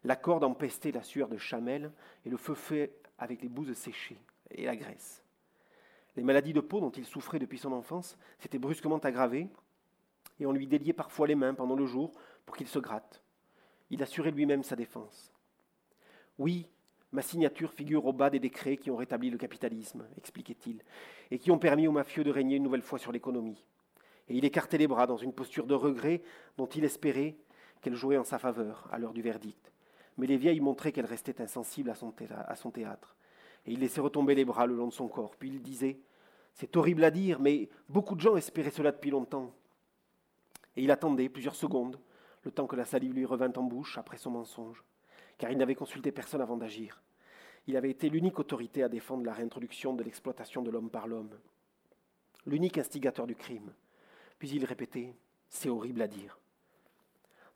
La 0.06 0.16
corde 0.16 0.46
empestait 0.46 0.92
la 0.92 1.04
sueur 1.04 1.28
de 1.28 1.38
chamelle 1.38 1.92
et 2.26 2.30
le 2.30 2.38
feu 2.38 2.56
fait 2.56 2.94
avec 3.18 3.42
les 3.42 3.50
bouses 3.50 3.74
séchées 3.74 4.18
et 4.52 4.66
la 4.66 4.78
graisse. 4.78 5.24
Les 6.16 6.24
maladies 6.24 6.54
de 6.54 6.62
peau 6.62 6.80
dont 6.80 6.90
il 6.90 7.06
souffrait 7.06 7.40
depuis 7.40 7.60
son 7.60 7.74
enfance 7.74 8.18
s'étaient 8.40 8.58
brusquement 8.58 8.98
aggravées 8.98 9.50
et 10.40 10.46
on 10.46 10.54
lui 10.54 10.68
déliait 10.68 10.94
parfois 10.94 11.28
les 11.28 11.36
mains 11.36 11.54
pendant 11.54 11.76
le 11.76 11.86
jour 11.86 12.12
pour 12.46 12.56
qu'il 12.56 12.68
se 12.68 12.80
gratte. 12.80 13.22
Il 13.90 14.02
assurait 14.02 14.32
lui-même 14.32 14.64
sa 14.64 14.78
défense. 14.78 15.34
Oui, 16.38 16.68
ma 17.12 17.22
signature 17.22 17.74
figure 17.74 18.06
au 18.06 18.14
bas 18.14 18.30
des 18.30 18.40
décrets 18.40 18.78
qui 18.78 18.90
ont 18.90 18.96
rétabli 18.96 19.30
le 19.30 19.38
capitalisme, 19.38 20.08
expliquait-il, 20.18 20.82
et 21.32 21.40
qui 21.40 21.52
ont 21.52 21.60
permis 21.60 21.88
aux 21.88 21.92
mafieux 21.92 22.24
de 22.24 22.32
régner 22.32 22.56
une 22.56 22.64
nouvelle 22.64 22.82
fois 22.82 23.00
sur 23.00 23.12
l'économie. 23.12 23.66
Et 24.30 24.38
il 24.38 24.46
écartait 24.46 24.78
les 24.78 24.88
bras 24.88 25.08
dans 25.08 25.18
une 25.18 25.34
posture 25.34 25.66
de 25.66 25.74
regret 25.74 26.22
dont 26.58 26.68
il 26.68 26.86
espérait 26.86 27.36
qu'elle 27.82 27.96
jouait 27.96 28.18
en 28.18 28.24
sa 28.24 28.40
faveur 28.40 28.88
à 28.92 29.00
l'heure 29.00 29.14
du 29.14 29.22
verdict 29.22 29.72
mais 30.20 30.28
les 30.28 30.38
vieilles 30.38 30.60
montraient 30.60 30.92
qu'elles 30.92 31.06
restaient 31.06 31.42
insensibles 31.42 31.90
à 31.90 31.96
son, 31.96 32.12
théâtre. 32.72 33.16
Et 33.66 33.72
il 33.72 33.80
laissait 33.80 34.02
retomber 34.02 34.36
les 34.36 34.44
bras 34.44 34.68
le 34.68 34.76
long 34.76 34.88
de 34.88 34.94
son 34.94 35.08
corps. 35.08 35.36
Puis 35.38 35.48
il 35.48 35.62
disait 35.62 35.98
C'est 36.54 36.76
horrible 36.76 37.06
à 37.06 37.10
dire, 37.10 37.40
mais 37.40 37.70
beaucoup 37.88 38.16
de 38.16 38.20
gens 38.20 38.36
espéraient 38.36 38.70
cela 38.70 38.92
depuis 38.92 39.12
longtemps. 39.12 39.56
Et 40.76 40.84
il 40.84 40.92
attendait 40.92 41.30
plusieurs 41.30 41.56
secondes, 41.56 41.98
le 42.44 42.52
temps 42.52 42.68
que 42.68 42.76
la 42.76 42.84
salive 42.84 43.14
lui 43.14 43.26
revint 43.26 43.52
en 43.56 43.64
bouche 43.64 43.98
après 43.98 44.18
son 44.18 44.32
mensonge, 44.32 44.84
car 45.38 45.52
il 45.52 45.58
n'avait 45.58 45.76
consulté 45.76 46.12
personne 46.12 46.42
avant 46.42 46.58
d'agir. 46.58 47.02
Il 47.66 47.78
avait 47.78 47.90
été 47.90 48.10
l'unique 48.10 48.40
autorité 48.40 48.84
à 48.84 48.90
défendre 48.90 49.26
la 49.26 49.34
réintroduction 49.34 49.94
de 49.94 50.04
l'exploitation 50.04 50.62
de 50.62 50.70
l'homme 50.70 50.90
par 50.90 51.08
l'homme, 51.08 51.32
l'unique 52.46 52.78
instigateur 52.78 53.26
du 53.26 53.36
crime. 53.36 53.72
Puis 54.40 54.50
il 54.50 54.66
répétait 54.66 55.16
C'est 55.50 55.70
horrible 55.70 56.02
à 56.02 56.08
dire. 56.08 56.40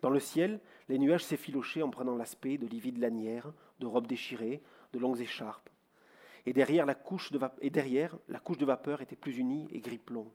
Dans 0.01 0.09
le 0.09 0.19
ciel, 0.19 0.59
les 0.89 0.99
nuages 0.99 1.23
s'effilochaient 1.23 1.81
en 1.81 1.89
prenant 1.89 2.15
l'aspect 2.15 2.57
de 2.57 2.67
livides 2.67 2.97
lanières, 2.97 3.53
de 3.79 3.85
robes 3.85 4.07
déchirées, 4.07 4.61
de 4.91 4.99
longues 4.99 5.21
écharpes. 5.21 5.69
Et 6.45 6.51
derrière, 6.51 6.85
la 6.85 6.95
couche 6.95 7.31
de 7.31 7.39
et 7.61 7.69
derrière, 7.69 8.17
la 8.27 8.39
couche 8.39 8.57
de 8.57 8.65
vapeur 8.65 9.01
était 9.01 9.15
plus 9.15 9.37
unie 9.37 9.67
et 9.71 9.79
gris 9.79 9.97
plomb. 9.97 10.29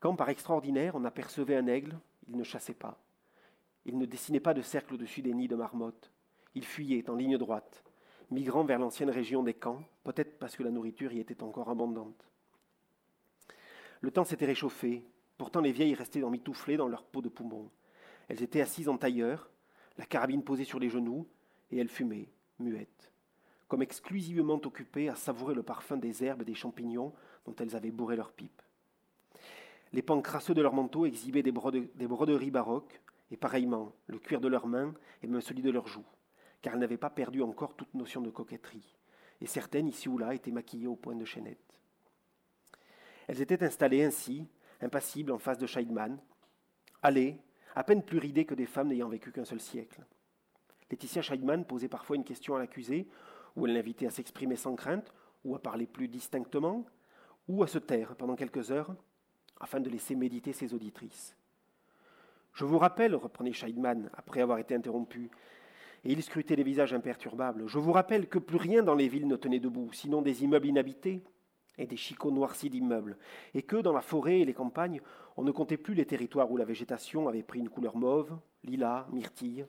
Quand, 0.00 0.16
par 0.16 0.30
extraordinaire, 0.30 0.96
on 0.96 1.04
apercevait 1.04 1.56
un 1.56 1.66
aigle, 1.66 1.98
il 2.26 2.38
ne 2.38 2.42
chassait 2.42 2.72
pas. 2.72 2.98
Il 3.84 3.98
ne 3.98 4.06
dessinait 4.06 4.40
pas 4.40 4.54
de 4.54 4.62
cercle 4.62 4.94
au-dessus 4.94 5.20
des 5.20 5.34
nids 5.34 5.48
de 5.48 5.56
marmottes. 5.56 6.10
Il 6.54 6.64
fuyait 6.64 7.08
en 7.10 7.14
ligne 7.14 7.36
droite. 7.36 7.84
migrant 8.30 8.64
vers 8.64 8.78
l'ancienne 8.78 9.10
région 9.10 9.42
des 9.42 9.54
camps, 9.54 9.82
peut-être 10.04 10.38
parce 10.38 10.56
que 10.56 10.62
la 10.62 10.70
nourriture 10.70 11.12
y 11.12 11.18
était 11.18 11.42
encore 11.42 11.68
abondante. 11.68 12.28
Le 14.00 14.10
temps 14.10 14.24
s'était 14.24 14.46
réchauffé, 14.46 15.04
pourtant 15.40 15.62
les 15.62 15.72
vieilles 15.72 15.94
restaient 15.94 16.22
emmitouflées 16.22 16.76
dans 16.76 16.86
leur 16.86 17.02
peau 17.02 17.22
de 17.22 17.30
poumon. 17.30 17.70
Elles 18.28 18.42
étaient 18.42 18.60
assises 18.60 18.90
en 18.90 18.98
tailleur, 18.98 19.48
la 19.96 20.04
carabine 20.04 20.44
posée 20.44 20.64
sur 20.66 20.78
les 20.78 20.90
genoux, 20.90 21.26
et 21.70 21.78
elles 21.78 21.88
fumaient, 21.88 22.28
muettes, 22.58 23.10
comme 23.66 23.80
exclusivement 23.80 24.60
occupées 24.62 25.08
à 25.08 25.14
savourer 25.14 25.54
le 25.54 25.62
parfum 25.62 25.96
des 25.96 26.22
herbes 26.22 26.42
et 26.42 26.44
des 26.44 26.54
champignons 26.54 27.14
dont 27.46 27.54
elles 27.58 27.74
avaient 27.74 27.90
bourré 27.90 28.16
leurs 28.16 28.32
pipes. 28.32 28.60
Les 29.94 30.02
pans 30.02 30.20
crasseux 30.20 30.52
de 30.52 30.60
leurs 30.60 30.74
manteaux 30.74 31.06
exhibaient 31.06 31.42
des, 31.42 31.52
broderies 31.52 32.50
baroques, 32.50 33.00
et 33.30 33.38
pareillement 33.38 33.94
le 34.08 34.18
cuir 34.18 34.42
de 34.42 34.48
leurs 34.48 34.66
mains 34.66 34.92
et 35.22 35.26
même 35.26 35.40
celui 35.40 35.62
de 35.62 35.70
leurs 35.70 35.88
joues, 35.88 36.04
car 36.60 36.74
elles 36.74 36.80
n'avaient 36.80 36.98
pas 36.98 37.08
perdu 37.08 37.40
encore 37.40 37.76
toute 37.76 37.94
notion 37.94 38.20
de 38.20 38.28
coquetterie, 38.28 38.94
et 39.40 39.46
certaines 39.46 39.88
ici 39.88 40.06
ou 40.10 40.18
là 40.18 40.34
étaient 40.34 40.50
maquillées 40.50 40.86
au 40.86 40.96
point 40.96 41.16
de 41.16 41.24
chaînette. 41.24 41.80
Elles 43.26 43.40
étaient 43.40 43.64
installées 43.64 44.04
ainsi, 44.04 44.46
impassibles 44.80 45.32
en 45.32 45.38
face 45.38 45.58
de 45.58 45.66
Scheidman, 45.66 46.18
allées, 47.02 47.38
à 47.74 47.84
peine 47.84 48.02
plus 48.02 48.18
ridées 48.18 48.44
que 48.44 48.54
des 48.54 48.66
femmes 48.66 48.88
n'ayant 48.88 49.08
vécu 49.08 49.32
qu'un 49.32 49.44
seul 49.44 49.60
siècle. 49.60 50.04
Laetitia 50.90 51.22
Scheidman 51.22 51.64
posait 51.64 51.88
parfois 51.88 52.16
une 52.16 52.24
question 52.24 52.56
à 52.56 52.58
l'accusé, 52.58 53.08
ou 53.56 53.66
elle 53.66 53.74
l'invitait 53.74 54.06
à 54.06 54.10
s'exprimer 54.10 54.56
sans 54.56 54.74
crainte, 54.74 55.12
ou 55.44 55.54
à 55.54 55.62
parler 55.62 55.86
plus 55.86 56.08
distinctement, 56.08 56.84
ou 57.48 57.62
à 57.62 57.66
se 57.66 57.78
taire 57.78 58.16
pendant 58.16 58.36
quelques 58.36 58.70
heures, 58.70 58.94
afin 59.60 59.80
de 59.80 59.90
laisser 59.90 60.14
méditer 60.14 60.52
ses 60.52 60.74
auditrices. 60.74 61.36
Je 62.52 62.64
vous 62.64 62.78
rappelle, 62.78 63.14
reprenait 63.14 63.52
Scheidman, 63.52 64.10
après 64.14 64.40
avoir 64.40 64.58
été 64.58 64.74
interrompu, 64.74 65.30
et 66.04 66.12
il 66.12 66.22
scrutait 66.22 66.56
les 66.56 66.62
visages 66.62 66.94
imperturbables, 66.94 67.66
je 67.68 67.78
vous 67.78 67.92
rappelle 67.92 68.28
que 68.28 68.38
plus 68.38 68.56
rien 68.56 68.82
dans 68.82 68.94
les 68.94 69.08
villes 69.08 69.28
ne 69.28 69.36
tenait 69.36 69.60
debout, 69.60 69.92
sinon 69.92 70.22
des 70.22 70.42
immeubles 70.42 70.66
inhabités 70.66 71.22
et 71.78 71.86
des 71.86 71.96
chicots 71.96 72.30
noircis 72.30 72.70
d'immeubles, 72.70 73.16
et 73.54 73.62
que 73.62 73.76
dans 73.76 73.92
la 73.92 74.00
forêt 74.00 74.40
et 74.40 74.44
les 74.44 74.54
campagnes, 74.54 75.00
on 75.36 75.42
ne 75.42 75.52
comptait 75.52 75.76
plus 75.76 75.94
les 75.94 76.06
territoires 76.06 76.50
où 76.50 76.56
la 76.56 76.64
végétation 76.64 77.28
avait 77.28 77.42
pris 77.42 77.60
une 77.60 77.70
couleur 77.70 77.96
mauve, 77.96 78.38
lilas, 78.64 79.06
myrtille. 79.12 79.66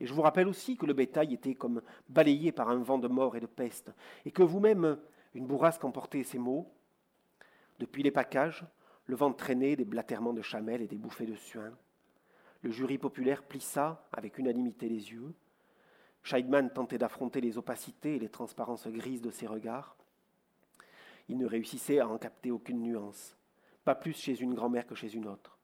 Et 0.00 0.06
je 0.06 0.14
vous 0.14 0.22
rappelle 0.22 0.48
aussi 0.48 0.76
que 0.76 0.86
le 0.86 0.94
bétail 0.94 1.34
était 1.34 1.54
comme 1.54 1.82
balayé 2.08 2.52
par 2.52 2.70
un 2.70 2.82
vent 2.82 2.98
de 2.98 3.08
mort 3.08 3.36
et 3.36 3.40
de 3.40 3.46
peste, 3.46 3.92
et 4.24 4.30
que 4.30 4.42
vous-même, 4.42 4.98
une 5.34 5.46
bourrasque 5.46 5.84
emportait 5.84 6.24
ces 6.24 6.38
mots. 6.38 6.72
Depuis 7.78 8.02
les 8.02 8.10
packages, 8.10 8.64
le 9.06 9.16
vent 9.16 9.32
traînait 9.32 9.76
des 9.76 9.84
blatèrements 9.84 10.32
de 10.32 10.42
chamelles 10.42 10.82
et 10.82 10.88
des 10.88 10.96
bouffées 10.96 11.26
de 11.26 11.34
suin. 11.34 11.72
Le 12.62 12.70
jury 12.70 12.96
populaire 12.96 13.42
plissa 13.42 14.06
avec 14.12 14.38
unanimité 14.38 14.88
les 14.88 15.10
yeux. 15.10 15.34
Scheidman 16.22 16.72
tentait 16.72 16.98
d'affronter 16.98 17.40
les 17.40 17.58
opacités 17.58 18.16
et 18.16 18.20
les 18.20 18.28
transparences 18.28 18.86
grises 18.86 19.22
de 19.22 19.30
ses 19.30 19.48
regards. 19.48 19.96
Il 21.32 21.38
ne 21.38 21.46
réussissait 21.46 21.98
à 21.98 22.06
en 22.06 22.18
capter 22.18 22.50
aucune 22.50 22.82
nuance, 22.82 23.38
pas 23.84 23.94
plus 23.94 24.12
chez 24.12 24.38
une 24.38 24.52
grand-mère 24.52 24.86
que 24.86 24.94
chez 24.94 25.14
une 25.14 25.26
autre. 25.26 25.58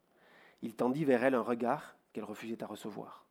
Il 0.62 0.74
tendit 0.74 1.04
vers 1.04 1.22
elle 1.22 1.34
un 1.34 1.42
regard 1.42 1.98
qu'elle 2.10 2.24
refusait 2.24 2.62
à 2.62 2.66
recevoir. 2.66 3.26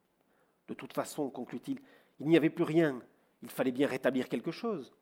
De 0.67 0.75
toute 0.75 0.93
façon, 0.93 1.31
conclut-il, 1.31 1.79
il 2.19 2.27
n'y 2.27 2.37
avait 2.37 2.51
plus 2.51 2.63
rien, 2.63 3.01
il 3.41 3.49
fallait 3.49 3.71
bien 3.71 3.87
rétablir 3.87 4.29
quelque 4.29 4.51
chose. 4.51 4.93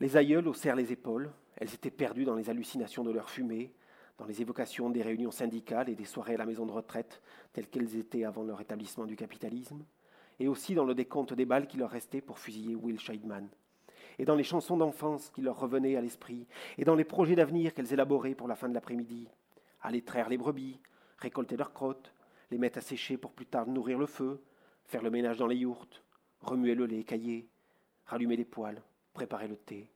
Les 0.00 0.18
aïeuls 0.18 0.46
haussèrent 0.46 0.76
les 0.76 0.92
épaules, 0.92 1.32
elles 1.56 1.72
étaient 1.72 1.90
perdues 1.90 2.26
dans 2.26 2.36
les 2.36 2.50
hallucinations 2.50 3.02
de 3.02 3.10
leur 3.10 3.30
fumée, 3.30 3.72
dans 4.18 4.26
les 4.26 4.42
évocations 4.42 4.90
des 4.90 5.00
réunions 5.00 5.30
syndicales 5.30 5.88
et 5.88 5.94
des 5.94 6.04
soirées 6.04 6.34
à 6.34 6.38
la 6.38 6.44
maison 6.44 6.66
de 6.66 6.72
retraite, 6.72 7.22
telles 7.54 7.68
qu'elles 7.70 7.96
étaient 7.96 8.24
avant 8.24 8.44
leur 8.44 8.60
établissement 8.60 9.06
du 9.06 9.16
capitalisme, 9.16 9.82
et 10.40 10.46
aussi 10.46 10.74
dans 10.74 10.84
le 10.84 10.94
décompte 10.94 11.32
des 11.32 11.46
balles 11.46 11.66
qui 11.66 11.78
leur 11.78 11.90
restaient 11.90 12.20
pour 12.20 12.38
fusiller 12.38 12.74
Will 12.74 13.00
Scheidman, 13.00 13.48
et 14.18 14.24
dans 14.24 14.34
les 14.34 14.44
chansons 14.44 14.76
d'enfance 14.76 15.30
qui 15.30 15.42
leur 15.42 15.58
revenaient 15.58 15.96
à 15.96 16.00
l'esprit, 16.00 16.46
et 16.78 16.84
dans 16.84 16.94
les 16.94 17.04
projets 17.04 17.36
d'avenir 17.36 17.74
qu'elles 17.74 17.92
élaboraient 17.92 18.34
pour 18.34 18.48
la 18.48 18.56
fin 18.56 18.68
de 18.68 18.74
l'après-midi, 18.74 19.28
aller 19.82 20.02
traire 20.02 20.28
les 20.28 20.38
brebis, 20.38 20.80
récolter 21.18 21.56
leurs 21.56 21.72
crottes, 21.72 22.12
les 22.50 22.58
mettre 22.58 22.78
à 22.78 22.82
sécher 22.82 23.16
pour 23.16 23.32
plus 23.32 23.46
tard 23.46 23.66
nourrir 23.66 23.98
le 23.98 24.06
feu, 24.06 24.42
faire 24.84 25.02
le 25.02 25.10
ménage 25.10 25.38
dans 25.38 25.46
les 25.46 25.56
yourtes, 25.56 26.02
remuer 26.40 26.74
le 26.74 26.86
lait 26.86 27.04
caillé, 27.04 27.48
rallumer 28.06 28.36
les 28.36 28.44
poêles, 28.44 28.82
préparer 29.12 29.48
le 29.48 29.56
thé. 29.56 29.90